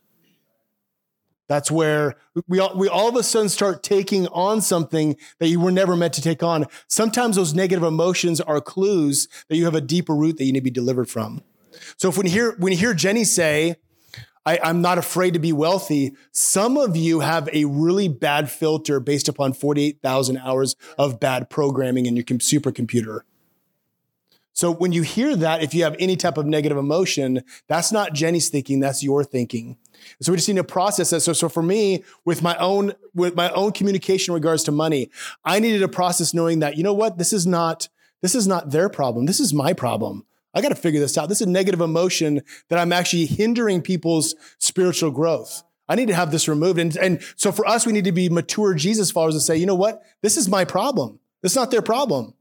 [1.50, 2.14] That's where
[2.46, 5.96] we all, we all of a sudden start taking on something that you were never
[5.96, 6.66] meant to take on.
[6.86, 10.60] Sometimes those negative emotions are clues that you have a deeper root that you need
[10.60, 11.42] to be delivered from.
[11.96, 13.74] So if when you hear, when you hear Jenny say,
[14.46, 16.14] I, am not afraid to be wealthy.
[16.30, 22.06] Some of you have a really bad filter based upon 48,000 hours of bad programming
[22.06, 23.22] in your supercomputer.
[24.52, 28.12] So when you hear that, if you have any type of negative emotion, that's not
[28.12, 29.78] Jenny's thinking, that's your thinking.
[30.20, 31.20] So we just need to process that.
[31.20, 35.10] So, so for me, with my own with my own communication in regards to money,
[35.44, 37.88] I needed a process knowing that you know what, this is not
[38.22, 39.26] this is not their problem.
[39.26, 40.24] This is my problem.
[40.54, 41.28] I got to figure this out.
[41.28, 45.62] This is a negative emotion that I'm actually hindering people's spiritual growth.
[45.88, 46.78] I need to have this removed.
[46.78, 49.66] And, and so for us, we need to be mature Jesus followers and say, you
[49.66, 50.02] know what?
[50.22, 51.18] This is my problem.
[51.42, 52.34] This is not their problem.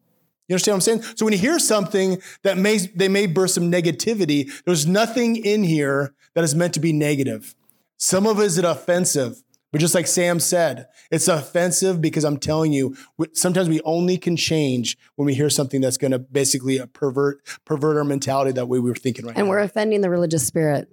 [0.49, 1.15] You understand what I'm saying?
[1.15, 5.63] So when you hear something that may they may burst some negativity, there's nothing in
[5.63, 7.55] here that is meant to be negative.
[7.97, 12.73] Some of it is offensive, but just like Sam said, it's offensive because I'm telling
[12.73, 12.95] you,
[13.33, 17.97] sometimes we only can change when we hear something that's going to basically pervert pervert
[17.97, 19.51] our mentality that way we were thinking right and now.
[19.51, 20.89] we're offending the religious spirit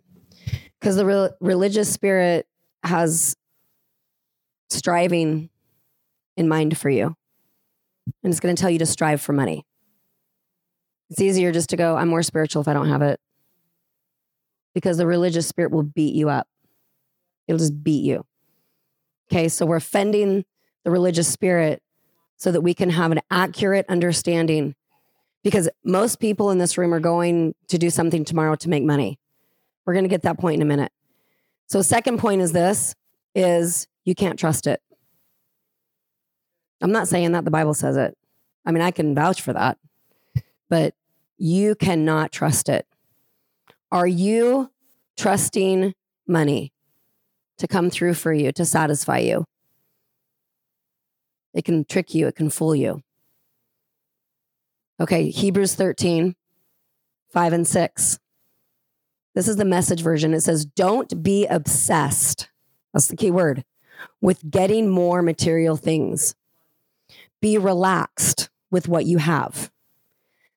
[0.78, 2.46] because the re- religious spirit
[2.82, 3.36] has
[4.68, 5.48] striving
[6.36, 7.16] in mind for you
[8.22, 9.64] and it's going to tell you to strive for money.
[11.10, 13.20] It's easier just to go, I'm more spiritual if I don't have it.
[14.74, 16.48] Because the religious spirit will beat you up.
[17.46, 18.24] It'll just beat you.
[19.30, 20.44] Okay, so we're offending
[20.84, 21.82] the religious spirit
[22.36, 24.74] so that we can have an accurate understanding.
[25.42, 29.18] Because most people in this room are going to do something tomorrow to make money.
[29.84, 30.92] We're going to get that point in a minute.
[31.68, 32.94] So second point is this
[33.34, 34.80] is you can't trust it.
[36.80, 38.16] I'm not saying that the Bible says it.
[38.64, 39.78] I mean, I can vouch for that,
[40.68, 40.94] but
[41.38, 42.86] you cannot trust it.
[43.92, 44.70] Are you
[45.16, 45.94] trusting
[46.26, 46.72] money
[47.58, 49.44] to come through for you, to satisfy you.
[51.54, 53.02] It can trick you, it can fool you.
[55.00, 56.34] Okay, Hebrews 13,
[57.32, 58.18] 5 and 6.
[59.34, 60.32] This is the message version.
[60.32, 62.48] It says, Don't be obsessed.
[62.92, 63.64] That's the key word
[64.20, 66.34] with getting more material things.
[67.46, 69.70] Be relaxed with what you have.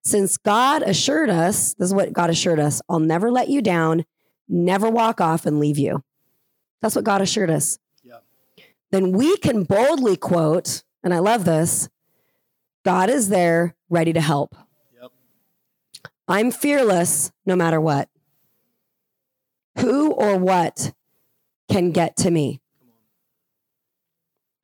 [0.02, 4.06] Since God assured us, this is what God assured us I'll never let you down,
[4.48, 6.04] never walk off and leave you.
[6.82, 7.78] That's what God assured us.
[8.02, 8.16] Yeah.
[8.90, 11.90] Then we can boldly quote, and I love this
[12.84, 14.56] God is there ready to help.
[15.00, 15.12] Yep.
[16.28, 18.10] I'm fearless no matter what.
[19.78, 20.92] Who or what
[21.70, 22.62] can get to me?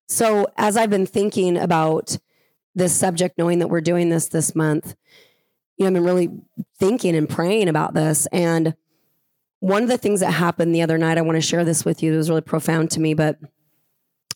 [0.08, 2.18] So, as I've been thinking about
[2.76, 4.96] this subject, knowing that we're doing this this month,
[5.78, 6.30] you know, I've been really
[6.78, 8.28] thinking and praying about this.
[8.28, 8.76] And
[9.60, 12.04] one of the things that happened the other night, I want to share this with
[12.04, 12.14] you.
[12.14, 13.40] It was really profound to me, but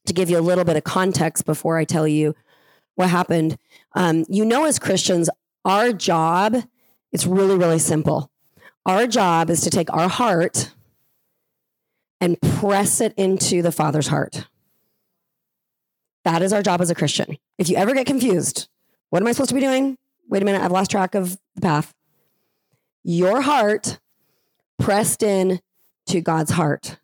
[0.06, 2.36] to give you a little bit of context before I tell you
[2.96, 3.58] what happened,
[3.94, 5.30] um, you know, as Christians,
[5.66, 6.56] our job,
[7.12, 8.32] it's really, really simple.
[8.86, 10.74] Our job is to take our heart
[12.20, 14.48] and press it into the Father's heart.
[16.30, 17.38] That is our job as a Christian.
[17.58, 18.68] If you ever get confused,
[19.10, 19.98] what am I supposed to be doing?
[20.30, 21.92] Wait a minute, I've lost track of the path.
[23.04, 24.00] Your heart
[24.78, 25.60] pressed in
[26.06, 27.00] to God's heart,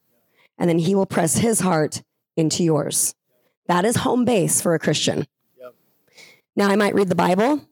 [0.60, 2.04] and then He will press His heart
[2.38, 3.16] into yours.
[3.68, 5.26] That is home base for a Christian.
[5.60, 5.74] Yep.
[6.56, 7.68] Now, I might read the Bible,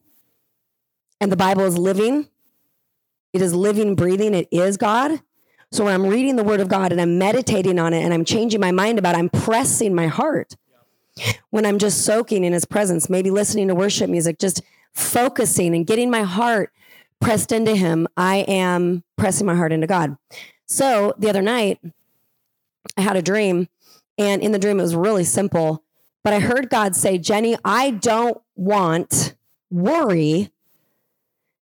[1.21, 2.29] and the Bible is living.
[3.31, 4.33] It is living, breathing.
[4.33, 5.21] It is God.
[5.71, 8.25] So when I'm reading the Word of God and I'm meditating on it and I'm
[8.25, 10.55] changing my mind about it, I'm pressing my heart
[11.49, 14.61] when I'm just soaking in his presence, maybe listening to worship music, just
[14.93, 16.71] focusing and getting my heart
[17.19, 20.17] pressed into him, I am pressing my heart into God.
[20.65, 21.79] So the other night,
[22.97, 23.69] I had a dream,
[24.17, 25.83] and in the dream, it was really simple.
[26.23, 29.35] But I heard God say, Jenny, I don't want
[29.69, 30.51] worry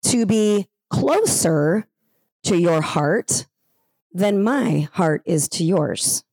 [0.04, 1.86] to be closer
[2.44, 3.46] to your heart
[4.12, 6.24] than my heart is to yours.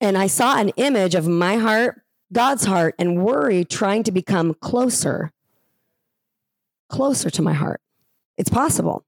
[0.00, 4.54] And I saw an image of my heart, God's heart, and worry trying to become
[4.54, 5.32] closer,
[6.88, 7.80] closer to my heart.
[8.36, 9.04] It's possible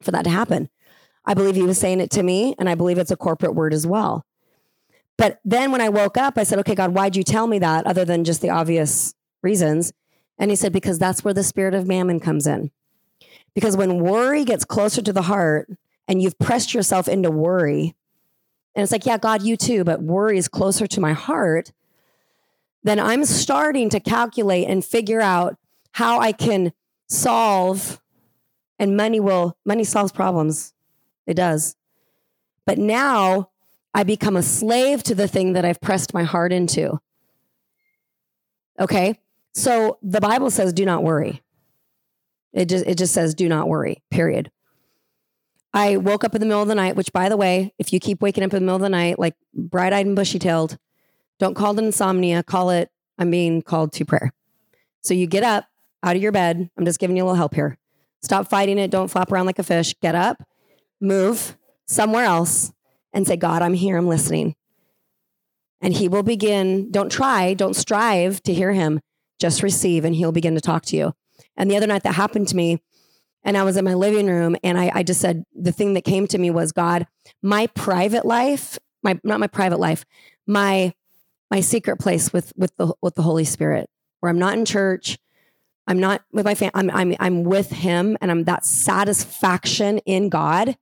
[0.00, 0.68] for that to happen.
[1.24, 3.72] I believe he was saying it to me, and I believe it's a corporate word
[3.72, 4.24] as well.
[5.16, 7.86] But then when I woke up, I said, Okay, God, why'd you tell me that
[7.86, 9.92] other than just the obvious reasons?
[10.38, 12.70] And he said, Because that's where the spirit of mammon comes in.
[13.54, 15.70] Because when worry gets closer to the heart
[16.06, 17.94] and you've pressed yourself into worry,
[18.76, 21.72] and it's like, yeah, God, you too, but worry is closer to my heart,
[22.84, 25.56] then I'm starting to calculate and figure out
[25.92, 26.72] how I can
[27.08, 28.02] solve
[28.78, 30.74] and money will money solves problems.
[31.26, 31.74] It does.
[32.66, 33.48] But now
[33.94, 37.00] I become a slave to the thing that I've pressed my heart into.
[38.78, 39.18] Okay?
[39.54, 41.42] So the Bible says do not worry.
[42.52, 44.02] It just it just says do not worry.
[44.10, 44.50] Period.
[45.76, 48.00] I woke up in the middle of the night, which, by the way, if you
[48.00, 50.78] keep waking up in the middle of the night, like bright eyed and bushy tailed,
[51.38, 52.42] don't call it insomnia.
[52.42, 54.32] Call it, I'm being called to prayer.
[55.02, 55.66] So you get up
[56.02, 56.70] out of your bed.
[56.78, 57.76] I'm just giving you a little help here.
[58.22, 58.90] Stop fighting it.
[58.90, 59.94] Don't flop around like a fish.
[60.00, 60.42] Get up,
[60.98, 62.72] move somewhere else,
[63.12, 63.98] and say, God, I'm here.
[63.98, 64.56] I'm listening.
[65.82, 66.90] And he will begin.
[66.90, 69.00] Don't try, don't strive to hear him.
[69.38, 71.12] Just receive, and he'll begin to talk to you.
[71.54, 72.80] And the other night that happened to me,
[73.46, 76.02] and I was in my living room and I, I just said, the thing that
[76.02, 77.06] came to me was, God,
[77.42, 80.04] my private life, my, not my private life,
[80.48, 80.92] my,
[81.48, 85.16] my secret place with, with the, with the Holy Spirit, where I'm not in church.
[85.86, 86.72] I'm not with my family.
[86.74, 90.76] I'm, I'm, I'm with him and I'm that satisfaction in God.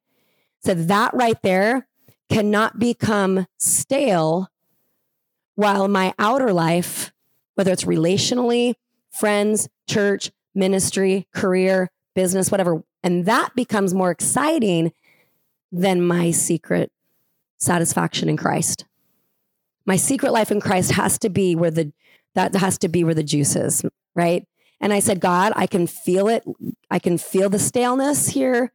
[0.65, 1.87] So that right there
[2.31, 4.49] cannot become stale
[5.55, 7.13] while my outer life,
[7.57, 8.73] whether it's relationally,
[9.11, 12.83] friends, church, ministry, career, business, whatever.
[13.03, 14.93] And that becomes more exciting
[15.73, 16.93] than my secret
[17.59, 18.85] satisfaction in Christ.
[19.87, 21.93] My secret life in Christ has to be where the
[22.35, 24.47] that has to be where the juice is, right?
[24.81, 26.45] And I said, God, I can feel it.
[26.91, 28.73] I can feel the staleness here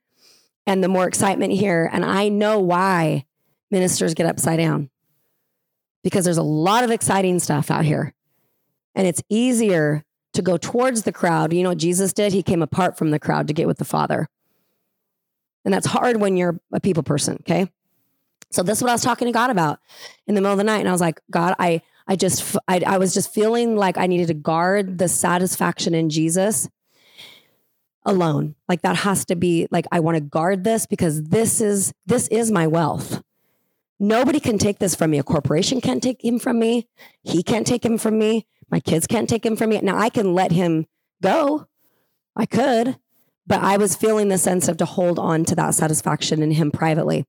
[0.65, 1.89] and the more excitement here.
[1.91, 3.25] And I know why
[3.69, 4.89] ministers get upside down
[6.04, 8.13] because there's a lot of exciting stuff out here.
[8.95, 11.54] And it's easier to go towards the crowd.
[11.54, 12.34] You know what Jesus did?
[12.34, 14.28] He came apart from the crowd to get with the Father.
[15.65, 17.72] And that's hard when you're a people person, okay?
[18.52, 19.80] So this is what I was talking to God about
[20.26, 20.80] in the middle of the night.
[20.80, 24.08] And I was like, God, I, I just, I, I was just feeling like I
[24.08, 26.68] needed to guard the satisfaction in Jesus
[28.06, 28.56] alone.
[28.68, 32.28] Like that has to be like I want to guard this because this is this
[32.30, 33.22] is my wealth.
[34.00, 35.20] Nobody can take this from me.
[35.20, 36.88] A corporation can't take him from me.
[37.22, 38.48] He can't take him from me.
[38.71, 39.79] My kids can't take him from me.
[39.82, 40.86] Now I can let him
[41.21, 41.67] go.
[42.36, 42.97] I could,
[43.47, 46.71] but I was feeling the sense of to hold on to that satisfaction in him
[46.71, 47.25] privately.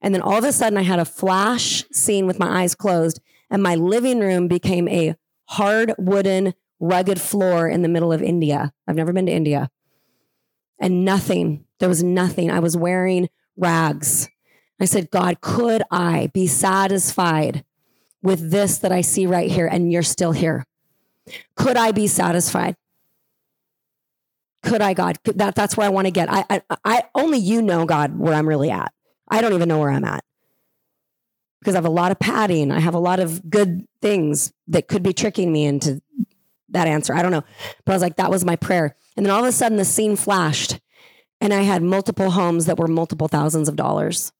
[0.00, 3.20] And then all of a sudden I had a flash scene with my eyes closed
[3.50, 8.72] and my living room became a hard wooden rugged floor in the middle of India.
[8.88, 9.70] I've never been to India.
[10.80, 12.50] And nothing, there was nothing.
[12.50, 14.28] I was wearing rags.
[14.80, 17.64] I said, God, could I be satisfied
[18.22, 20.64] with this that I see right here and you're still here?
[21.56, 22.76] Could I be satisfied?
[24.62, 25.18] Could I, God?
[25.24, 26.30] That, that's where I want to get.
[26.30, 28.92] I, I, I only you know, God, where I'm really at.
[29.28, 30.24] I don't even know where I'm at
[31.60, 32.70] because I have a lot of padding.
[32.70, 36.00] I have a lot of good things that could be tricking me into
[36.70, 37.14] that answer.
[37.14, 37.44] I don't know.
[37.84, 38.96] But I was like, that was my prayer.
[39.16, 40.80] And then all of a sudden the scene flashed
[41.40, 44.32] and I had multiple homes that were multiple thousands of dollars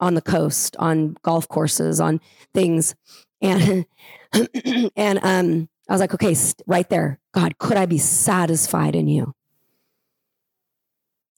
[0.00, 2.20] on the coast, on golf courses, on
[2.54, 2.94] things.
[3.40, 3.86] And,
[4.96, 7.18] and, um, I was like, okay, right there.
[7.32, 9.34] God, could I be satisfied in you?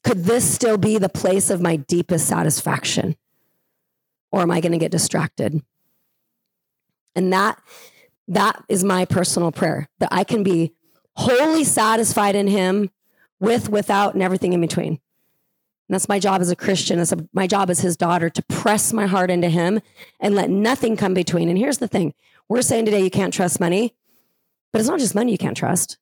[0.03, 3.16] Could this still be the place of my deepest satisfaction?
[4.33, 5.62] Or am I going to get distracted?
[7.14, 7.61] And that
[8.31, 10.73] that is my personal prayer that I can be
[11.16, 12.90] wholly satisfied in him
[13.40, 15.01] with, without, and everything in between.
[15.90, 16.98] And that's my job as a Christian.
[16.98, 19.81] That's my job as his daughter to press my heart into him
[20.20, 21.48] and let nothing come between.
[21.48, 22.14] And here's the thing
[22.48, 23.96] we're saying today you can't trust money,
[24.72, 25.98] but it's not just money you can't trust.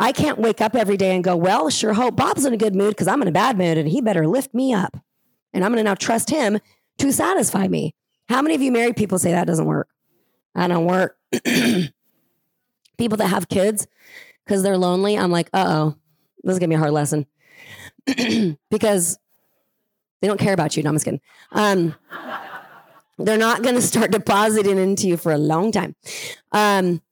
[0.00, 2.74] I can't wake up every day and go, well, sure hope Bob's in a good
[2.74, 4.96] mood because I'm in a bad mood and he better lift me up.
[5.52, 6.58] And I'm going to now trust him
[6.98, 7.94] to satisfy me.
[8.28, 9.86] How many of you married people say that doesn't work?
[10.56, 11.16] I don't work.
[12.98, 13.86] People that have kids
[14.44, 15.96] because they're lonely, I'm like, uh oh,
[16.42, 17.26] this is gonna be a hard lesson
[18.70, 19.18] because
[20.20, 20.82] they don't care about you.
[20.82, 21.20] No, I'm just kidding.
[21.52, 21.94] Um,
[23.18, 25.94] they're not gonna start depositing into you for a long time.
[26.52, 27.02] Um,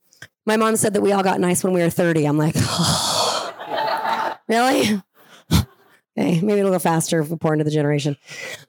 [0.46, 2.24] my mom said that we all got nice when we were 30.
[2.24, 5.02] I'm like, oh, really?
[5.52, 8.16] okay, maybe it'll go faster if we pour into the generation.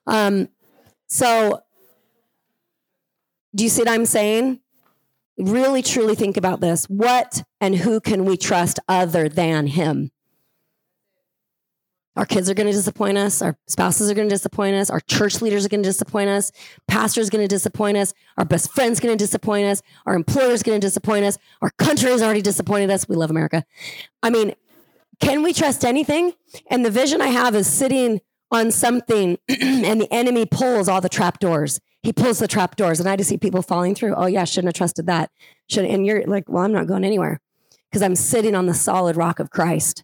[0.05, 0.49] Um,
[1.07, 1.61] so,
[3.55, 4.59] do you see what I'm saying?
[5.39, 6.85] really truly think about this.
[6.85, 10.11] What and who can we trust other than Him?
[12.19, 13.41] Our kids are going to disappoint us.
[13.41, 14.89] Our spouses are going to disappoint us.
[14.89, 16.51] Our church leaders are going to disappoint us.
[16.85, 18.13] Pastors are going to disappoint us.
[18.37, 19.81] Our best friends going to disappoint us.
[20.05, 21.37] Our employers going to disappoint us.
[21.61, 23.07] Our country has already disappointed us.
[23.07, 23.63] We love America.
[24.21, 24.53] I mean,
[25.21, 26.33] can we trust anything?
[26.69, 28.19] And the vision I have is sitting
[28.51, 32.99] on something and the enemy pulls all the trap doors he pulls the trap doors
[32.99, 34.15] and I just see people falling through.
[34.15, 35.31] Oh yeah, I shouldn't have trusted that.
[35.67, 37.41] Should and you're like, well, I'm not going anywhere
[37.89, 40.03] because I'm sitting on the solid rock of Christ.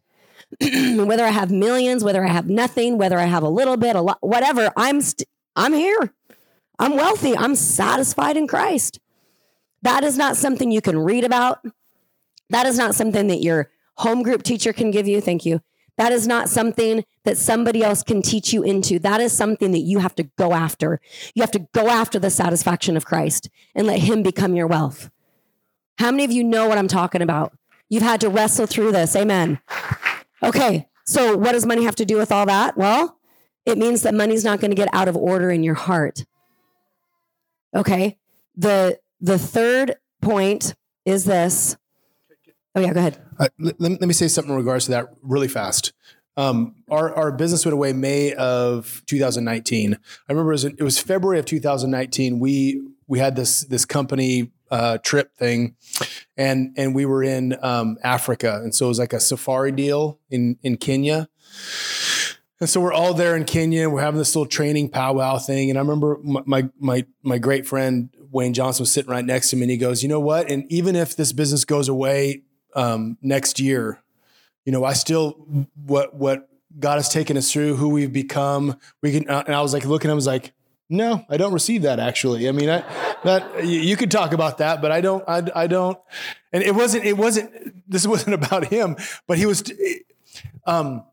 [1.06, 4.02] whether I have millions, whether I have nothing, whether I have a little bit, a
[4.02, 6.14] lot, whatever, I'm st- I'm here.
[6.80, 7.36] I'm wealthy.
[7.38, 9.00] I'm satisfied in Christ.
[9.82, 11.66] That is not something you can read about.
[12.50, 15.22] That is not something that your home group teacher can give you.
[15.22, 15.62] Thank you.
[15.98, 19.00] That is not something that somebody else can teach you into.
[19.00, 21.00] That is something that you have to go after.
[21.34, 25.10] You have to go after the satisfaction of Christ and let Him become your wealth.
[25.98, 27.58] How many of you know what I'm talking about?
[27.88, 29.16] You've had to wrestle through this.
[29.16, 29.60] Amen.
[30.44, 30.88] Okay.
[31.06, 32.78] So, what does money have to do with all that?
[32.78, 33.20] Well,
[33.66, 36.26] it means that money's not going to get out of order in your heart.
[37.76, 38.18] Okay.
[38.56, 41.78] The the third point is this.
[42.74, 43.22] Oh yeah, go ahead.
[43.40, 45.94] Uh, let, let, me say something in regards to that really fast.
[46.38, 49.94] Um, our, our business went away May of 2019.
[49.94, 49.98] I
[50.32, 52.40] remember it was, it was February of 2019.
[52.40, 55.76] We we had this this company uh, trip thing,
[56.38, 60.20] and and we were in um, Africa, and so it was like a safari deal
[60.30, 61.30] in in Kenya.
[62.62, 63.90] And so we're all there in Kenya.
[63.90, 68.10] We're having this little training powwow thing, and I remember my my my great friend
[68.32, 70.50] Wayne Johnson was sitting right next to me, and he goes, "You know what?
[70.50, 72.44] And even if this business goes away
[72.76, 74.04] um, next year.
[74.66, 75.32] You know, I still
[75.76, 78.78] what what God has taken us through, who we've become.
[79.02, 80.54] We can, and I was like looking, at him I was like,
[80.90, 82.48] no, I don't receive that actually.
[82.48, 82.84] I mean, I,
[83.24, 85.98] that you could talk about that, but I don't, I, I don't.
[86.54, 88.96] And it wasn't, it wasn't, this wasn't about him,
[89.28, 89.64] but he was,
[90.66, 91.04] um,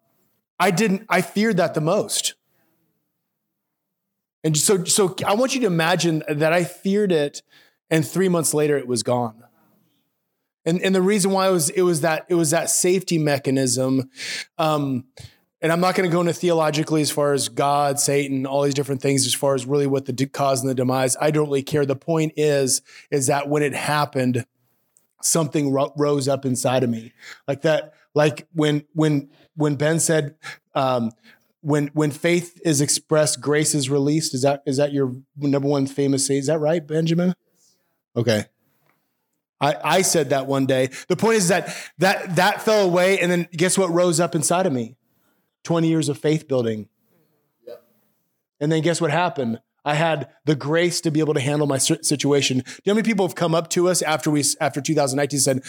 [0.59, 2.35] I didn't, I feared that the most.
[4.45, 7.43] And so, so I want you to imagine that I feared it
[7.91, 9.43] and three months later it was gone.
[10.65, 14.11] And, and the reason why it was it was that it was that safety mechanism.
[14.59, 15.07] Um,
[15.63, 18.75] and I'm not going to go into theologically as far as God, Satan, all these
[18.75, 21.17] different things, as far as really what the cause and the demise.
[21.21, 21.87] I don't really care.
[21.87, 22.83] The point is,
[23.13, 24.45] is that when it happened,
[25.23, 27.13] something ro- rose up inside of me,
[27.47, 30.35] like that, like when when when Ben said,
[30.75, 31.13] um,
[31.61, 34.35] when when faith is expressed, grace is released.
[34.35, 36.39] Is that is that your number one famous say?
[36.39, 37.35] Is that right, Benjamin?
[38.17, 38.47] Okay.
[39.61, 40.89] I, I said that one day.
[41.07, 44.67] The point is that that that fell away, and then guess what rose up inside
[44.67, 44.97] of me?
[45.65, 46.89] 20 years of faith building.
[48.61, 49.61] And then guess what happened?
[49.85, 52.59] I had the grace to be able to handle my situation.
[52.59, 55.41] Do you know how many people have come up to us after we after 2019
[55.41, 55.63] said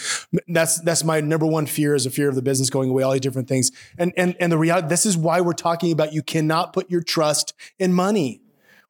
[0.46, 3.12] that's that's my number one fear is a fear of the business going away, all
[3.12, 3.72] these different things.
[3.98, 7.02] And and and the reality, this is why we're talking about you cannot put your
[7.02, 8.40] trust in money.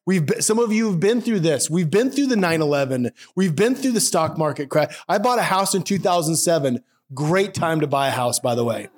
[0.07, 1.71] We've been, some of you have been through this.
[1.71, 3.11] We've been through the 9/11.
[3.35, 4.95] We've been through the stock market crash.
[5.09, 6.85] I bought a house in 2007.
[7.15, 8.89] Great time to buy a house, by the way.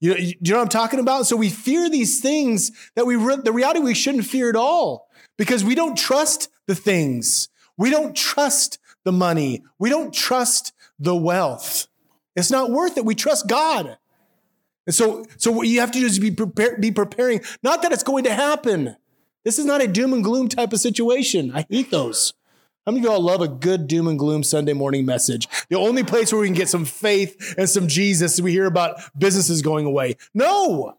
[0.00, 1.26] You know, you know what I'm talking about?
[1.26, 5.08] So we fear these things that we re- the reality we shouldn't fear at all
[5.36, 7.48] because we don't trust the things.
[7.76, 9.62] We don't trust the money.
[9.78, 11.86] We don't trust the wealth.
[12.34, 13.04] It's not worth it.
[13.04, 13.98] We trust God.
[14.86, 17.42] And so, so you have to is be, prepare, be preparing.
[17.62, 18.96] Not that it's going to happen.
[19.44, 21.52] This is not a doom and gloom type of situation.
[21.54, 22.32] I hate those.
[22.90, 25.46] How many of y'all love a good doom and gloom Sunday morning message?
[25.68, 29.00] The only place where we can get some faith and some Jesus we hear about
[29.16, 30.16] businesses going away.
[30.34, 30.98] No,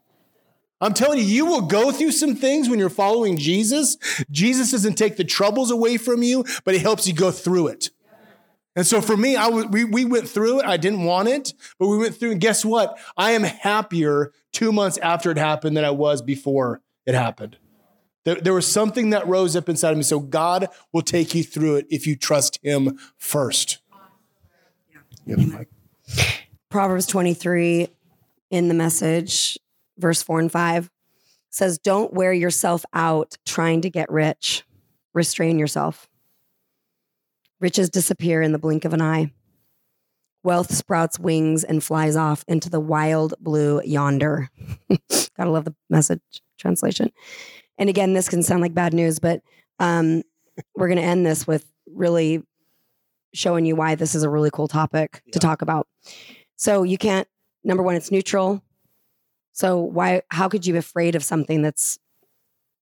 [0.80, 3.98] I'm telling you, you will go through some things when you're following Jesus.
[4.30, 7.90] Jesus doesn't take the troubles away from you, but he helps you go through it.
[8.74, 10.64] And so for me, I w- we, we went through it.
[10.64, 12.30] I didn't want it, but we went through.
[12.30, 12.98] And guess what?
[13.18, 17.58] I am happier two months after it happened than I was before it happened.
[18.24, 20.04] There, there was something that rose up inside of me.
[20.04, 23.78] So God will take you through it if you trust him first.
[25.26, 25.62] Yeah.
[26.68, 27.88] Proverbs 23
[28.50, 29.58] in the message
[29.98, 30.90] verse 4 and 5
[31.50, 34.64] says, Don't wear yourself out trying to get rich.
[35.14, 36.08] Restrain yourself.
[37.60, 39.32] Riches disappear in the blink of an eye.
[40.42, 44.48] Wealth sprouts wings and flies off into the wild blue yonder.
[45.36, 46.20] Gotta love the message
[46.58, 47.12] translation.
[47.78, 49.42] And again, this can sound like bad news, but
[49.78, 50.22] um,
[50.76, 52.42] we're going to end this with really
[53.34, 55.32] showing you why this is a really cool topic yeah.
[55.32, 55.88] to talk about.
[56.56, 57.26] So you can't,
[57.64, 58.62] number one, it's neutral.
[59.52, 61.98] So why how could you be afraid of something that's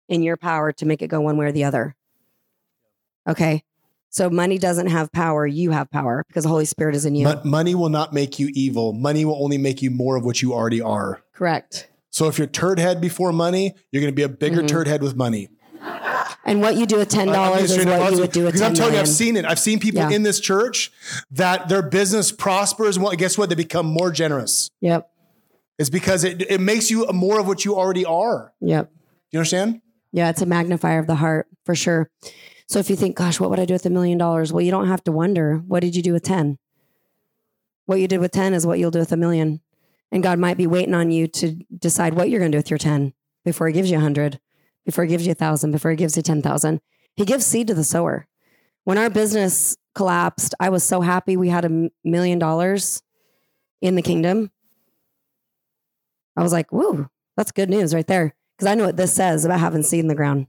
[0.08, 1.96] in your power to make it go one way or the other?
[3.28, 3.64] Okay.
[4.12, 7.24] So money doesn't have power, you have power because the Holy Spirit is in you.
[7.24, 8.92] But money will not make you evil.
[8.92, 11.22] Money will only make you more of what you already are.
[11.32, 11.88] Correct.
[12.10, 14.66] So if you're turd head before money, you're going to be a bigger mm-hmm.
[14.66, 15.48] turd head with money.
[16.44, 18.74] And what you do with ten dollars is what you would do with because I'm
[18.74, 19.06] telling million.
[19.06, 19.44] you, I've seen it.
[19.44, 20.10] I've seen people yeah.
[20.10, 20.90] in this church
[21.30, 23.48] that their business prospers, well, guess what?
[23.48, 24.70] They become more generous.
[24.80, 25.10] Yep
[25.78, 28.52] It's because it, it makes you more of what you already are.
[28.60, 28.90] Yep.
[29.30, 29.80] You understand?
[30.12, 32.10] Yeah, it's a magnifier of the heart for sure.
[32.66, 34.52] So if you think, gosh, what would I do with a million dollars?
[34.52, 36.58] Well, you don't have to wonder, what did you do with 10?
[37.86, 39.60] What you did with 10 is what you'll do with a million.
[40.12, 42.70] And God might be waiting on you to decide what you're going to do with
[42.70, 43.12] your 10
[43.44, 44.40] before he gives you a 100,
[44.84, 46.80] before he gives you a 1,000, before he gives you 10,000.
[47.16, 48.26] He gives seed to the sower.
[48.84, 53.02] When our business collapsed, I was so happy we had a million dollars
[53.80, 54.50] in the kingdom
[56.40, 58.34] I was like, woo, that's good news right there.
[58.56, 60.46] Because I know what this says about having seed in the ground.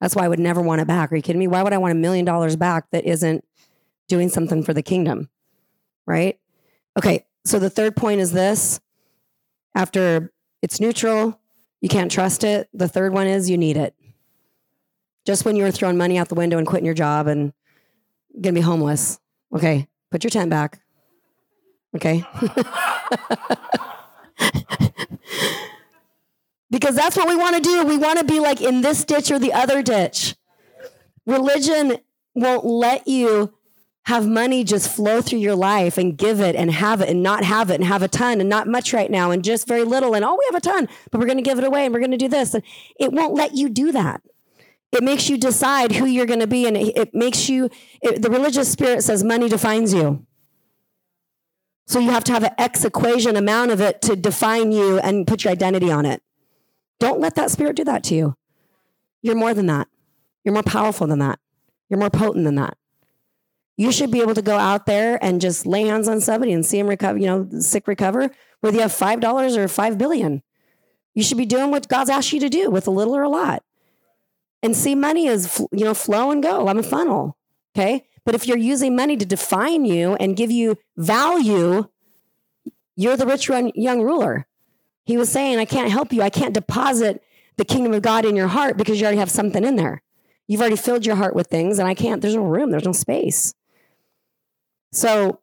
[0.00, 1.12] That's why I would never want it back.
[1.12, 1.46] Are you kidding me?
[1.46, 3.44] Why would I want a million dollars back that isn't
[4.08, 5.28] doing something for the kingdom?
[6.06, 6.38] Right?
[6.98, 7.26] Okay.
[7.44, 8.80] So the third point is this
[9.74, 11.40] after it's neutral,
[11.80, 12.68] you can't trust it.
[12.72, 13.94] The third one is you need it.
[15.24, 17.52] Just when you were throwing money out the window and quitting your job and
[18.40, 19.18] gonna be homeless,
[19.52, 20.80] okay, put your tent back.
[21.94, 22.24] Okay.
[26.70, 27.84] because that's what we want to do.
[27.84, 30.34] We want to be like in this ditch or the other ditch.
[31.26, 31.98] Religion
[32.34, 33.52] won't let you
[34.06, 37.44] have money just flow through your life and give it and have it and not
[37.44, 40.14] have it and have a ton and not much right now and just very little
[40.14, 42.00] and oh we have a ton but we're going to give it away and we're
[42.00, 42.64] going to do this and
[42.98, 44.20] it won't let you do that
[44.90, 47.70] it makes you decide who you're going to be and it, it makes you
[48.02, 50.26] it, the religious spirit says money defines you
[51.86, 55.26] so you have to have an X equation amount of it to define you and
[55.26, 56.22] put your identity on it.
[57.00, 58.34] Don't let that spirit do that to you.
[59.20, 59.88] You're more than that.
[60.44, 61.38] You're more powerful than that.
[61.88, 62.76] You're more potent than that.
[63.76, 66.64] You should be able to go out there and just lay hands on somebody and
[66.64, 70.42] see them recover, you know, sick recover, whether you have $5 or 5 billion.
[71.14, 73.28] You should be doing what God's asked you to do with a little or a
[73.28, 73.62] lot.
[74.62, 76.68] And see money is, you know, flow and go.
[76.68, 77.36] I'm a funnel.
[77.74, 78.04] Okay.
[78.24, 81.88] But if you're using money to define you and give you value,
[82.94, 84.46] you're the rich young ruler.
[85.04, 86.22] He was saying, I can't help you.
[86.22, 87.22] I can't deposit
[87.56, 90.02] the kingdom of God in your heart because you already have something in there.
[90.46, 92.92] You've already filled your heart with things, and I can't, there's no room, there's no
[92.92, 93.54] space.
[94.92, 95.40] So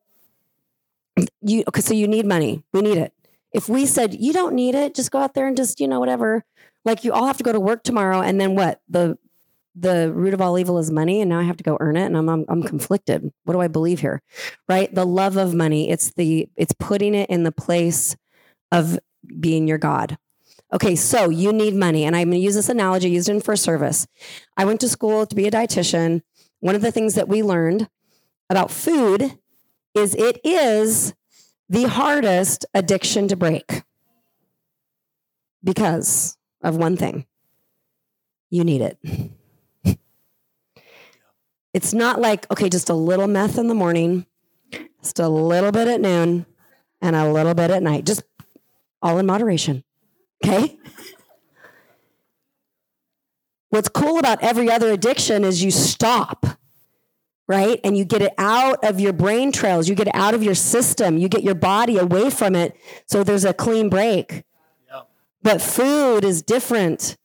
[1.42, 2.64] you okay, so you need money.
[2.74, 3.14] We need it.
[3.52, 6.00] If we said you don't need it, just go out there and just, you know,
[6.00, 6.44] whatever.
[6.86, 8.82] Like you all have to go to work tomorrow and then what?
[8.90, 9.18] The
[9.76, 12.06] the root of all evil is money and now I have to go earn it
[12.06, 13.32] and I'm, I'm I'm conflicted.
[13.44, 14.22] What do I believe here?
[14.68, 14.94] Right?
[14.94, 18.16] The love of money, it's the it's putting it in the place
[18.72, 19.00] of
[19.40, 20.18] being your God.
[20.72, 22.06] Okay, so you need money.
[22.06, 24.06] And I'm going to use this analogy used in first service.
[24.56, 26.22] I went to school to be a dietitian.
[26.60, 27.90] One of the things that we learned
[28.50, 29.38] about food
[29.96, 31.14] is it is
[31.70, 33.84] the hardest addiction to break
[35.64, 37.26] because of one thing
[38.50, 38.98] you need it.
[41.74, 44.26] It's not like, okay, just a little meth in the morning,
[45.02, 46.46] just a little bit at noon,
[47.02, 48.06] and a little bit at night.
[48.06, 48.24] Just
[49.02, 49.84] all in moderation.
[50.44, 50.78] Okay?
[53.70, 56.46] What's cool about every other addiction is you stop,
[57.50, 57.80] right?
[57.84, 60.54] And you get it out of your brain trails, you get it out of your
[60.54, 62.78] system, you get your body away from it.
[63.08, 64.44] So there's a clean break.
[65.42, 67.18] But food is different.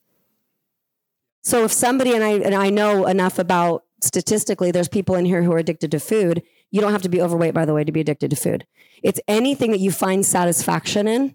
[1.42, 5.42] So if somebody, and I, and I know enough about statistically, there's people in here
[5.42, 6.42] who are addicted to food.
[6.70, 8.66] You don't have to be overweight, by the way, to be addicted to food.
[9.02, 11.34] It's anything that you find satisfaction in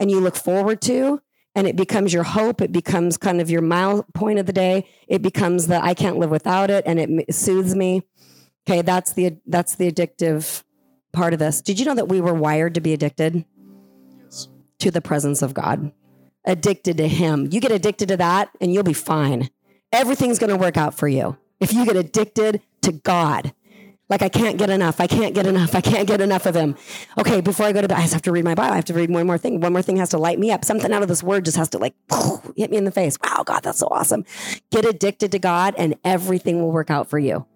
[0.00, 1.20] and you look forward to
[1.54, 4.86] and it becomes your hope it becomes kind of your mile point of the day
[5.06, 8.02] it becomes the i can't live without it and it soothes me
[8.66, 10.62] okay that's the that's the addictive
[11.12, 13.44] part of this did you know that we were wired to be addicted
[14.24, 14.48] yes.
[14.78, 15.92] to the presence of god
[16.44, 19.48] addicted to him you get addicted to that and you'll be fine
[19.92, 23.52] everything's going to work out for you if you get addicted to god
[24.10, 25.00] like I can't get enough.
[25.00, 25.74] I can't get enough.
[25.74, 26.76] I can't get enough of him.
[27.18, 28.72] Okay, before I go to bed, I just have to read my Bible.
[28.72, 29.60] I have to read one more thing.
[29.60, 30.64] One more thing has to light me up.
[30.64, 31.94] Something out of this word just has to like
[32.56, 33.16] hit me in the face.
[33.24, 34.26] Wow, God, that's so awesome.
[34.70, 37.46] Get addicted to God and everything will work out for you.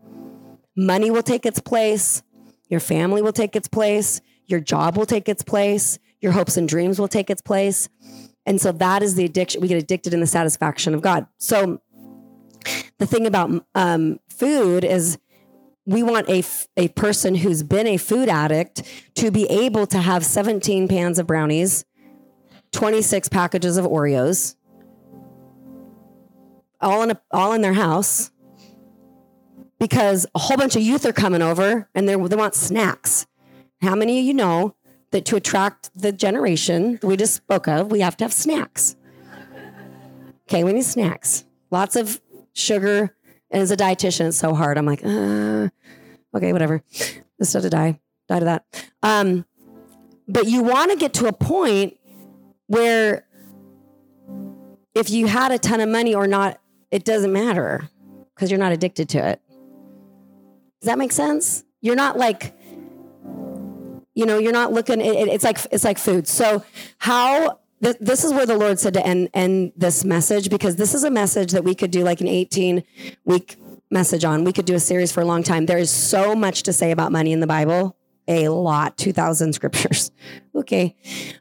[0.78, 2.22] Money will take its place.
[2.68, 4.20] Your family will take its place.
[4.46, 5.98] Your job will take its place.
[6.20, 7.88] Your hopes and dreams will take its place.
[8.46, 9.60] And so that is the addiction.
[9.60, 11.26] We get addicted in the satisfaction of God.
[11.38, 11.82] So
[12.98, 15.18] the thing about um, food is
[15.84, 16.44] we want a,
[16.76, 18.84] a person who's been a food addict
[19.16, 21.84] to be able to have 17 pans of brownies,
[22.70, 24.54] 26 packages of Oreos,
[26.80, 28.30] all in a, all in their house
[29.78, 33.26] because a whole bunch of youth are coming over and they want snacks.
[33.80, 34.74] How many of you know
[35.10, 38.96] that to attract the generation we just spoke of, we have to have snacks?
[40.48, 41.44] Okay, we need snacks.
[41.70, 42.20] Lots of
[42.54, 43.14] sugar,
[43.50, 44.78] and as a dietitian, it's so hard.
[44.78, 45.68] I'm like, uh,
[46.34, 46.82] okay, whatever.
[47.38, 48.00] Have to die.
[48.28, 48.64] Die to that.
[49.02, 49.44] Um,
[50.26, 51.96] but you want to get to a point
[52.66, 53.26] where
[54.94, 56.60] if you had a ton of money or not,
[56.90, 57.88] it doesn't matter
[58.34, 59.40] because you're not addicted to it.
[60.80, 61.64] Does that make sense?
[61.80, 62.56] You're not like,
[64.14, 65.00] you know, you're not looking.
[65.00, 66.26] It, it's like it's like food.
[66.28, 66.64] So
[66.98, 71.04] how this is where the Lord said to end, end this message because this is
[71.04, 72.82] a message that we could do like an 18
[73.24, 73.56] week
[73.90, 74.44] message on.
[74.44, 75.66] We could do a series for a long time.
[75.66, 80.10] There is so much to say about money in the Bible, a lot, 2,000 scriptures.
[80.54, 80.96] Okay.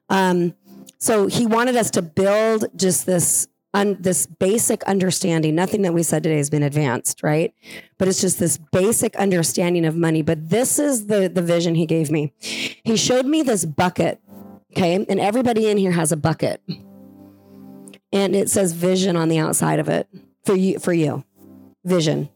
[0.09, 0.53] Um,
[0.99, 5.55] so he wanted us to build just this un, this basic understanding.
[5.55, 7.53] Nothing that we said today has been advanced, right?
[7.97, 10.21] But it's just this basic understanding of money.
[10.21, 12.33] But this is the the vision he gave me.
[12.39, 14.21] He showed me this bucket
[14.77, 15.05] Okay.
[15.09, 16.61] And everybody in here has a bucket.
[18.13, 20.07] And it says vision on the outside of it
[20.45, 21.23] for you for you.
[21.83, 22.29] Vision.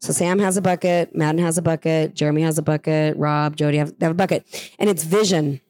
[0.00, 3.78] So Sam has a bucket, Madden has a bucket, Jeremy has a bucket, Rob, Jody
[3.78, 4.44] have, have a bucket.
[4.78, 5.60] And it's vision.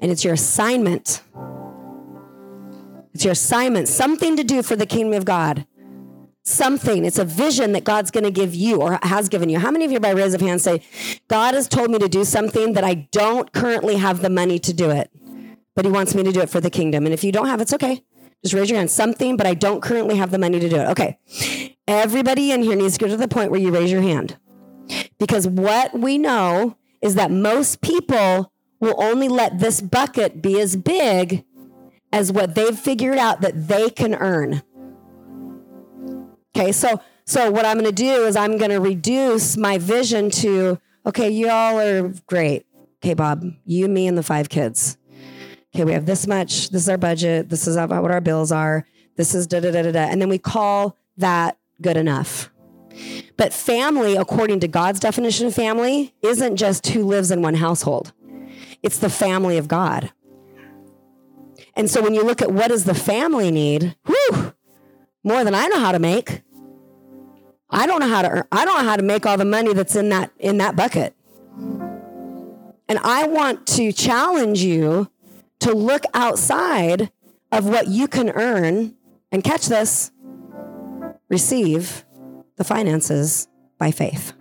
[0.00, 1.22] And it's your assignment.
[3.14, 5.66] It's your assignment, something to do for the kingdom of God
[6.44, 7.04] something.
[7.04, 9.58] It's a vision that God's going to give you or has given you.
[9.58, 10.82] How many of you, by raise of hands, say,
[11.28, 14.72] God has told me to do something that I don't currently have the money to
[14.72, 15.10] do it,
[15.74, 17.04] but He wants me to do it for the kingdom?
[17.04, 18.02] And if you don't have, it's okay.
[18.42, 18.90] Just raise your hand.
[18.90, 20.88] Something, but I don't currently have the money to do it.
[20.88, 21.18] Okay.
[21.86, 24.36] Everybody in here needs to get to the point where you raise your hand.
[25.18, 30.74] Because what we know is that most people will only let this bucket be as
[30.74, 31.44] big
[32.12, 34.62] as what they've figured out that they can earn.
[36.54, 40.30] Okay, so so what I'm going to do is I'm going to reduce my vision
[40.30, 42.66] to okay, you all are great.
[43.02, 44.98] Okay, Bob, you, me, and the five kids.
[45.74, 46.68] Okay, we have this much.
[46.70, 47.48] This is our budget.
[47.48, 48.86] This is what our bills are.
[49.16, 50.00] This is da da da da da.
[50.00, 52.50] And then we call that good enough.
[53.36, 58.12] But family, according to God's definition of family, isn't just who lives in one household.
[58.82, 60.12] It's the family of God.
[61.74, 64.54] And so when you look at what does the family need, whew,
[65.24, 66.42] more than I know how to make.
[67.70, 69.72] I don't know how to earn, I don't know how to make all the money
[69.72, 71.14] that's in that in that bucket.
[72.88, 75.10] And I want to challenge you
[75.60, 77.10] to look outside
[77.50, 78.94] of what you can earn
[79.30, 80.10] and catch this,
[81.30, 82.04] receive
[82.56, 83.48] the finances
[83.78, 84.34] by faith.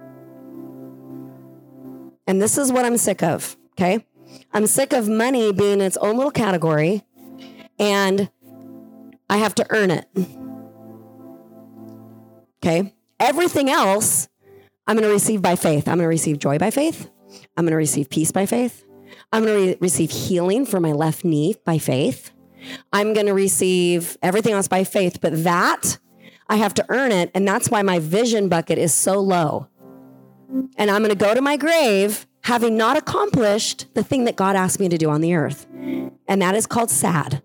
[2.28, 4.06] And this is what I'm sick of, okay?
[4.54, 7.04] I'm sick of money being its own little category
[7.82, 8.30] and
[9.30, 10.08] I have to earn it.
[12.64, 12.94] Okay?
[13.20, 14.30] Everything else
[14.88, 15.88] I'm going to receive by faith.
[15.88, 17.10] I'm going to receive joy by faith.
[17.58, 18.86] I'm going to receive peace by faith.
[19.32, 22.32] I'm going to re- receive healing for my left knee by faith.
[22.94, 25.98] I'm going to receive everything else by faith, but that
[26.48, 27.32] I have to earn it.
[27.34, 29.68] And that's why my vision bucket is so low.
[30.78, 34.56] And I'm going to go to my grave having not accomplished the thing that God
[34.56, 35.66] asked me to do on the earth.
[36.28, 37.42] And that is called sad.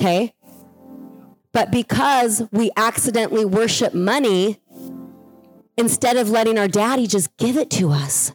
[0.00, 0.34] Okay?
[1.52, 4.60] But because we accidentally worship money,
[5.76, 8.32] instead of letting our daddy just give it to us.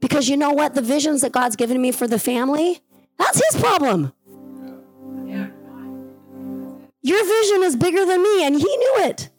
[0.00, 0.74] Because you know what?
[0.74, 2.80] The visions that God's given me for the family,
[3.18, 4.12] that's his problem.
[7.02, 9.30] Your vision is bigger than me, and he knew it.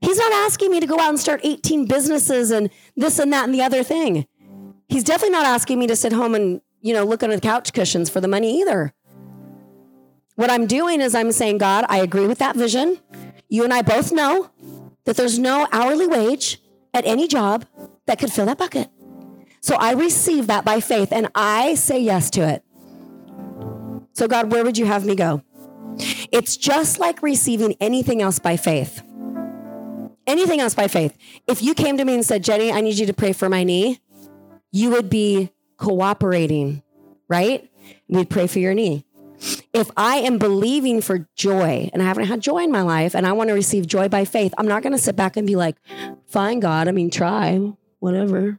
[0.00, 3.44] He's not asking me to go out and start 18 businesses and this and that
[3.44, 4.26] and the other thing.
[4.88, 7.72] He's definitely not asking me to sit home and, you know, look under the couch
[7.72, 8.92] cushions for the money either.
[10.36, 12.98] What I'm doing is I'm saying, God, I agree with that vision.
[13.48, 14.50] You and I both know
[15.04, 16.60] that there's no hourly wage
[16.92, 17.66] at any job
[18.06, 18.90] that could fill that bucket.
[19.60, 22.64] So I receive that by faith and I say yes to it.
[24.12, 25.42] So, God, where would you have me go?
[26.32, 29.02] It's just like receiving anything else by faith.
[30.26, 31.16] Anything else by faith.
[31.46, 33.62] If you came to me and said, Jenny, I need you to pray for my
[33.64, 34.00] knee,
[34.72, 36.82] you would be cooperating,
[37.28, 37.70] right?
[38.08, 39.04] We'd pray for your knee.
[39.72, 43.26] If I am believing for joy and I haven't had joy in my life and
[43.26, 45.56] I want to receive joy by faith, I'm not going to sit back and be
[45.56, 45.76] like,
[46.26, 47.58] fine, God, I mean, try,
[47.98, 48.58] whatever.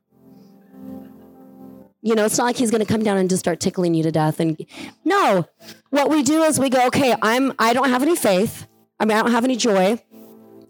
[2.01, 4.03] You know, it's not like he's going to come down and just start tickling you
[4.03, 4.39] to death.
[4.39, 4.63] And
[5.03, 5.47] no,
[5.89, 8.67] what we do is we go, okay, I'm, I don't have any faith.
[8.99, 10.01] I mean, I don't have any joy.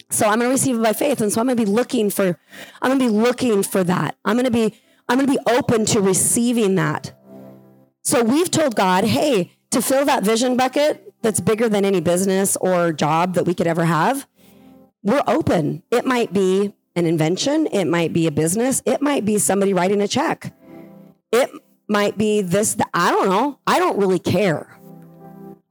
[0.09, 1.19] So I'm going to receive it by faith.
[1.19, 2.39] And so I'm going to be looking for,
[2.81, 4.15] I'm going to be looking for that.
[4.23, 7.11] I'm going to be, I'm going to be open to receiving that.
[8.01, 12.55] So we've told God, hey, to fill that vision bucket that's bigger than any business
[12.61, 14.25] or job that we could ever have,
[15.03, 15.83] we're open.
[15.91, 20.01] It might be an invention, it might be a business, it might be somebody writing
[20.01, 20.53] a check.
[21.33, 21.51] It
[21.89, 23.59] might be this, I don't know.
[23.67, 24.79] I don't really care.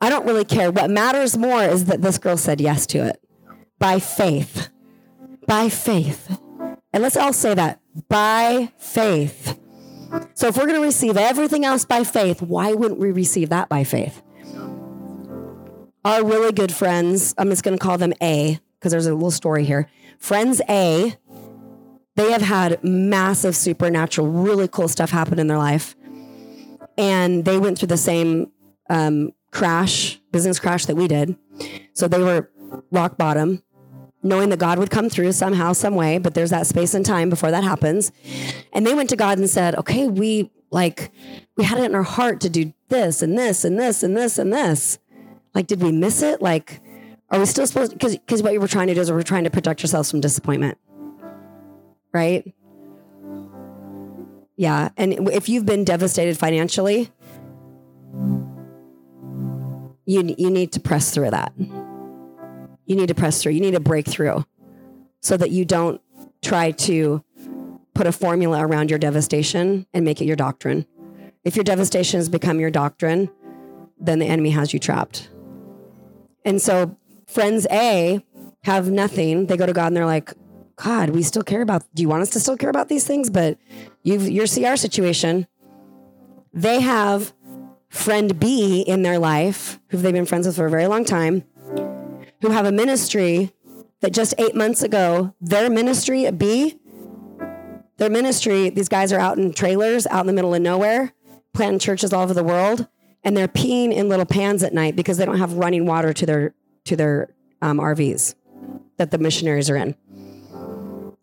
[0.02, 0.70] I don't really care.
[0.70, 3.22] What matters more is that this girl said yes to it
[3.78, 4.68] by faith.
[5.46, 6.38] By faith.
[6.92, 7.80] And let's all say that
[8.11, 9.59] by faith.
[10.34, 13.68] So if we're going to receive everything else by faith, why wouldn't we receive that
[13.68, 14.22] by faith?
[16.04, 19.30] Our really good friends, I'm just going to call them A because there's a little
[19.30, 19.88] story here.
[20.18, 21.16] Friends A,
[22.16, 25.96] they have had massive supernatural, really cool stuff happen in their life.
[26.98, 28.52] And they went through the same
[28.90, 31.36] um, crash, business crash that we did.
[31.94, 32.50] So they were
[32.90, 33.62] rock bottom
[34.24, 37.28] knowing that God would come through somehow, some way, but there's that space and time
[37.28, 38.10] before that happens.
[38.72, 41.12] And they went to God and said, okay, we like,
[41.56, 44.38] we had it in our heart to do this and this and this and this
[44.38, 44.98] and this.
[45.54, 46.42] Like, did we miss it?
[46.42, 46.80] Like,
[47.30, 49.44] are we still supposed because because what you were trying to do is we're trying
[49.44, 50.78] to protect ourselves from disappointment.
[52.12, 52.54] Right?
[54.56, 54.90] Yeah.
[54.96, 57.10] And if you've been devastated financially,
[60.06, 61.52] you you need to press through that
[62.87, 63.53] you need to press through.
[63.53, 64.45] You need to break through
[65.20, 66.01] so that you don't
[66.43, 67.24] try to
[67.95, 70.87] put a formula around your devastation and make it your doctrine.
[71.45, 73.30] If your devastation has become your doctrine,
[73.99, 75.30] then the enemy has you trapped.
[76.45, 78.24] And so friends A
[78.64, 79.47] have nothing.
[79.47, 80.32] They go to God and they're like,
[80.76, 83.30] God, we still care about, do you want us to still care about these things?
[83.30, 83.59] But
[84.03, 85.47] you've, your CR situation.
[86.53, 87.32] They have
[87.89, 91.45] friend B in their life, who they've been friends with for a very long time
[92.45, 93.51] who have a ministry
[94.01, 96.78] that just eight months ago, their ministry at B,
[97.97, 101.14] their ministry, these guys are out in trailers out in the middle of nowhere,
[101.55, 102.86] planting churches all over the world,
[103.22, 106.26] and they're peeing in little pans at night because they don't have running water to
[106.26, 107.30] their to their
[107.62, 108.34] um, RVs
[108.99, 109.95] that the missionaries are in.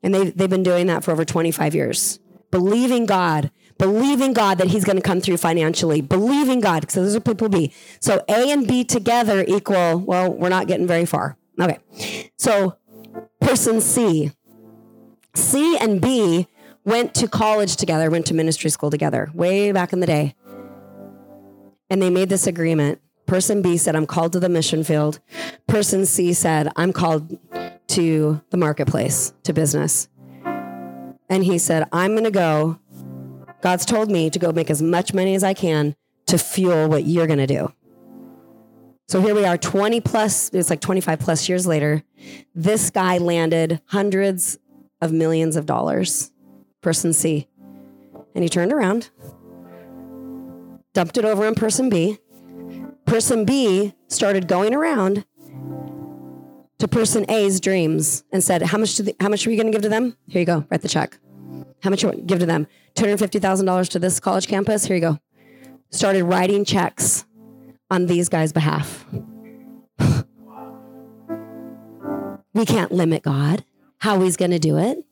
[0.02, 2.20] And they, they've been doing that for over 25 years,
[2.50, 3.52] believing God
[3.82, 6.90] believing God that He's going to come through financially, believing God.
[6.92, 7.74] So those are people B.
[8.00, 11.36] So A and B together equal, well, we're not getting very far.
[11.60, 11.80] Okay.
[12.38, 12.78] So
[13.40, 14.32] person C.
[15.34, 16.48] C and B
[16.86, 20.36] went to college together, went to ministry school together way back in the day.
[21.90, 23.02] And they made this agreement.
[23.26, 25.20] Person B said, I'm called to the mission field.
[25.68, 27.38] Person C said, I'm called
[27.88, 30.08] to the marketplace, to business.
[31.30, 32.78] And he said, I'm going to go
[33.62, 35.96] God's told me to go make as much money as I can
[36.28, 37.72] to fuel what you're going to do.
[39.08, 42.04] So here we are 20 plus, it's like 25 plus years later.
[42.56, 44.58] This guy landed hundreds
[45.02, 46.32] of millions of dollars,
[46.82, 47.48] person C.
[48.34, 49.10] And he turned around,
[50.94, 52.20] dumped it over on person B.
[53.06, 55.26] Person B started going around
[56.80, 59.74] to person A's dreams and said, How much, they, how much are you going to
[59.74, 60.16] give to them?
[60.28, 61.20] Here you go, write the check.
[61.82, 62.68] How much you want to give to them?
[62.96, 64.86] $250,000 to this college campus?
[64.86, 65.20] Here you go.
[65.90, 67.26] Started writing checks
[67.90, 69.06] on these guys' behalf.
[72.54, 73.66] we can't limit God,
[74.00, 75.04] how He's going to do it.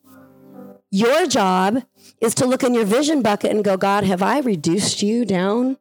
[0.91, 1.83] Your job
[2.19, 5.77] is to look in your vision bucket and go, God, have I reduced you down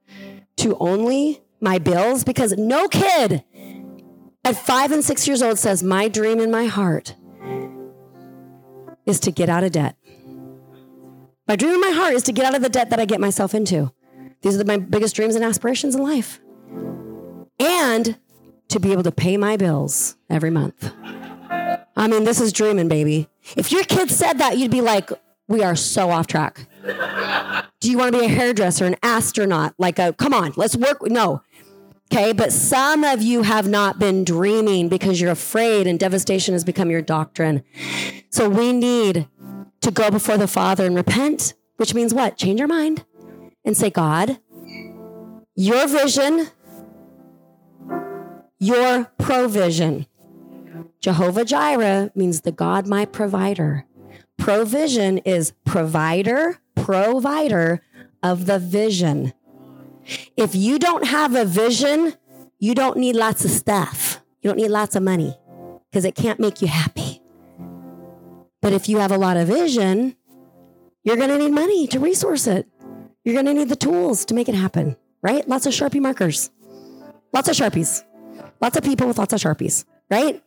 [0.57, 2.25] to only my bills?
[2.25, 3.45] Because no kid
[4.45, 7.15] at five and six years old says, My dream in my heart
[9.07, 9.97] is to get out of debt.
[11.49, 13.21] My dream in my heart is to get out of the debt that I get
[13.21, 13.91] myself into.
[14.43, 16.41] These are my biggest dreams and aspirations in life.
[17.59, 18.19] And
[18.69, 20.93] to be able to pay my bills every month.
[21.97, 23.29] I mean, this is dreaming, baby.
[23.57, 25.11] If your kid said that, you'd be like,
[25.49, 26.69] we are so off track.
[27.81, 29.75] Do you want to be a hairdresser, an astronaut?
[29.79, 30.99] Like a, come on, let's work.
[31.07, 31.43] No.
[32.13, 32.33] Okay.
[32.33, 36.91] But some of you have not been dreaming because you're afraid and devastation has become
[36.91, 37.65] your doctrine.
[38.31, 39.27] So we need
[39.81, 42.37] to go before the Father and repent, which means what?
[42.37, 43.05] Change your mind
[43.65, 44.39] and say, God,
[45.55, 46.49] your vision,
[48.59, 50.07] your provision.
[51.01, 53.85] Jehovah Jireh means the God, my provider.
[54.37, 57.83] Provision is provider, provider
[58.23, 59.33] of the vision.
[60.37, 62.15] If you don't have a vision,
[62.59, 64.21] you don't need lots of stuff.
[64.43, 65.37] You don't need lots of money
[65.91, 67.08] because it can't make you happy.
[68.61, 70.17] But if you have a lot of vision,
[71.05, 72.69] you're going to need money to resource it.
[73.25, 75.47] You're going to need the tools to make it happen, right?
[75.49, 76.51] Lots of Sharpie markers,
[77.33, 78.03] lots of Sharpies,
[78.61, 80.43] lots of people with lots of Sharpies, right?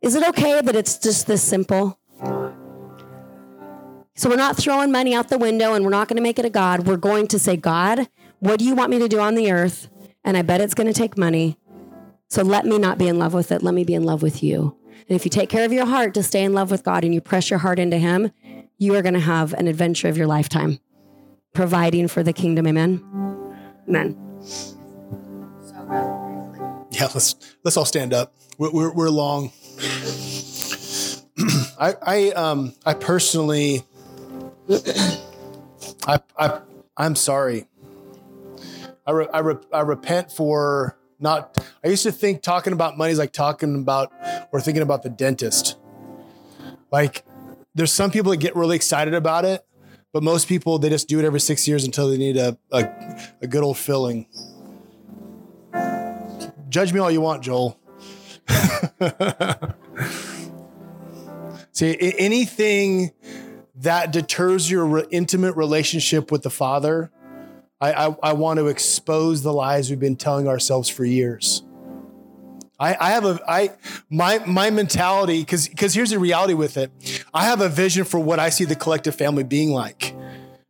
[0.00, 1.98] Is it okay that it's just this simple?
[4.14, 6.44] So we're not throwing money out the window and we're not going to make it
[6.44, 6.86] a God.
[6.86, 8.08] We're going to say, God,
[8.40, 9.88] what do you want me to do on the earth?
[10.24, 11.58] And I bet it's going to take money.
[12.28, 13.62] So let me not be in love with it.
[13.62, 14.76] Let me be in love with you.
[15.08, 17.12] And if you take care of your heart to stay in love with God and
[17.12, 18.30] you press your heart into Him,
[18.78, 20.78] you are going to have an adventure of your lifetime,
[21.54, 22.66] providing for the kingdom.
[22.66, 23.02] Amen.
[23.88, 24.16] Amen.
[26.90, 27.34] Yeah, let's
[27.64, 28.34] let's all stand up.
[28.58, 29.52] We're we're, we're long.
[31.78, 33.84] I I um I personally
[36.06, 36.60] I I
[36.96, 37.66] I'm sorry.
[39.04, 41.64] I re, I, re, I repent for not.
[41.84, 44.12] I used to think talking about money is like talking about
[44.52, 45.78] or thinking about the dentist.
[46.90, 47.24] Like,
[47.74, 49.64] there's some people that get really excited about it,
[50.12, 52.84] but most people they just do it every six years until they need a a,
[53.40, 54.26] a good old filling.
[56.68, 57.78] Judge me all you want, Joel.
[61.72, 63.12] See, anything
[63.76, 67.10] that deters your re- intimate relationship with the Father,
[67.82, 71.64] I, I, I, want to expose the lies we've been telling ourselves for years.
[72.78, 73.70] I, I have a I
[74.08, 76.92] my my mentality because because here's the reality with it.
[77.34, 80.14] I have a vision for what I see the collective family being like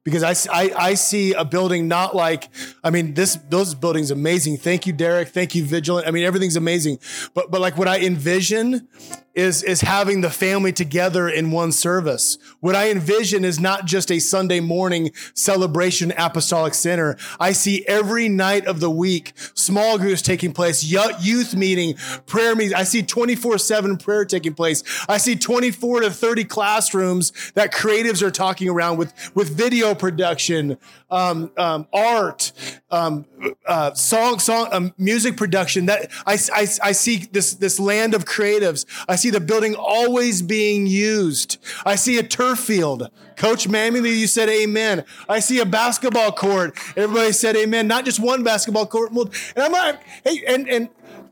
[0.05, 2.49] because I, I, I, see a building not like
[2.83, 4.57] I mean this those building's amazing.
[4.57, 5.29] Thank you, Derek.
[5.29, 6.07] Thank you, Vigilant.
[6.07, 6.99] I mean everything's amazing,
[7.35, 8.89] but but like what I envision
[9.35, 12.39] is is having the family together in one service.
[12.61, 17.17] What I envision is not just a Sunday morning celebration apostolic center.
[17.41, 21.95] I see every night of the week small groups taking place, youth meeting,
[22.27, 22.75] prayer meetings.
[22.75, 24.83] I see 24/7 prayer taking place.
[25.09, 30.77] I see 24 to 30 classrooms that creatives are talking around with with video production,
[31.11, 32.53] um, um, art,
[32.91, 33.25] um,
[33.67, 35.87] uh, song, song, um, music production.
[35.87, 38.85] That I, I, I see this this land of creatives.
[39.09, 41.59] I see the building always being used.
[41.87, 43.09] I see a turf field.
[43.37, 45.05] Coach Mammy, you said amen.
[45.29, 46.77] I see a basketball court.
[46.97, 47.87] Everybody said amen.
[47.89, 49.13] Not just one basketball court.
[49.13, 50.89] And I'm like, hey, and and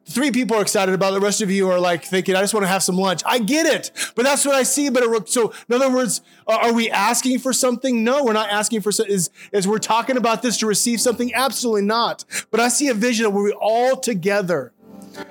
[0.06, 1.14] three people are excited about it.
[1.14, 3.22] The rest of you are like thinking, I just want to have some lunch.
[3.26, 4.88] I get it, but that's what I see.
[4.88, 8.02] But it, so, in other words, are we asking for something?
[8.04, 8.90] No, we're not asking for.
[8.90, 11.34] Is is we're talking about this to receive something?
[11.34, 12.24] Absolutely not.
[12.50, 14.72] But I see a vision where we all together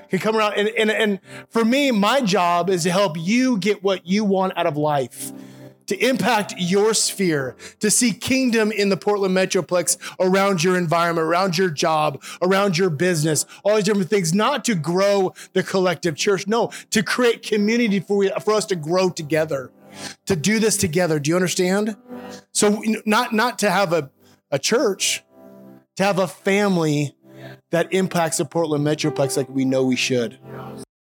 [0.10, 1.20] can come around, and and and
[1.50, 5.32] for me, my job is to help you get what you want out of life
[5.90, 11.58] to impact your sphere, to see kingdom in the Portland Metroplex around your environment, around
[11.58, 16.46] your job, around your business, all these different things, not to grow the collective church,
[16.46, 19.72] no, to create community for, we, for us to grow together,
[20.28, 21.20] to do this together.
[21.20, 21.98] Do you understand?
[22.52, 24.12] So not not to have a,
[24.52, 25.24] a church,
[25.96, 27.16] to have a family
[27.72, 30.40] that impacts the Portland Metroplex like we know we should.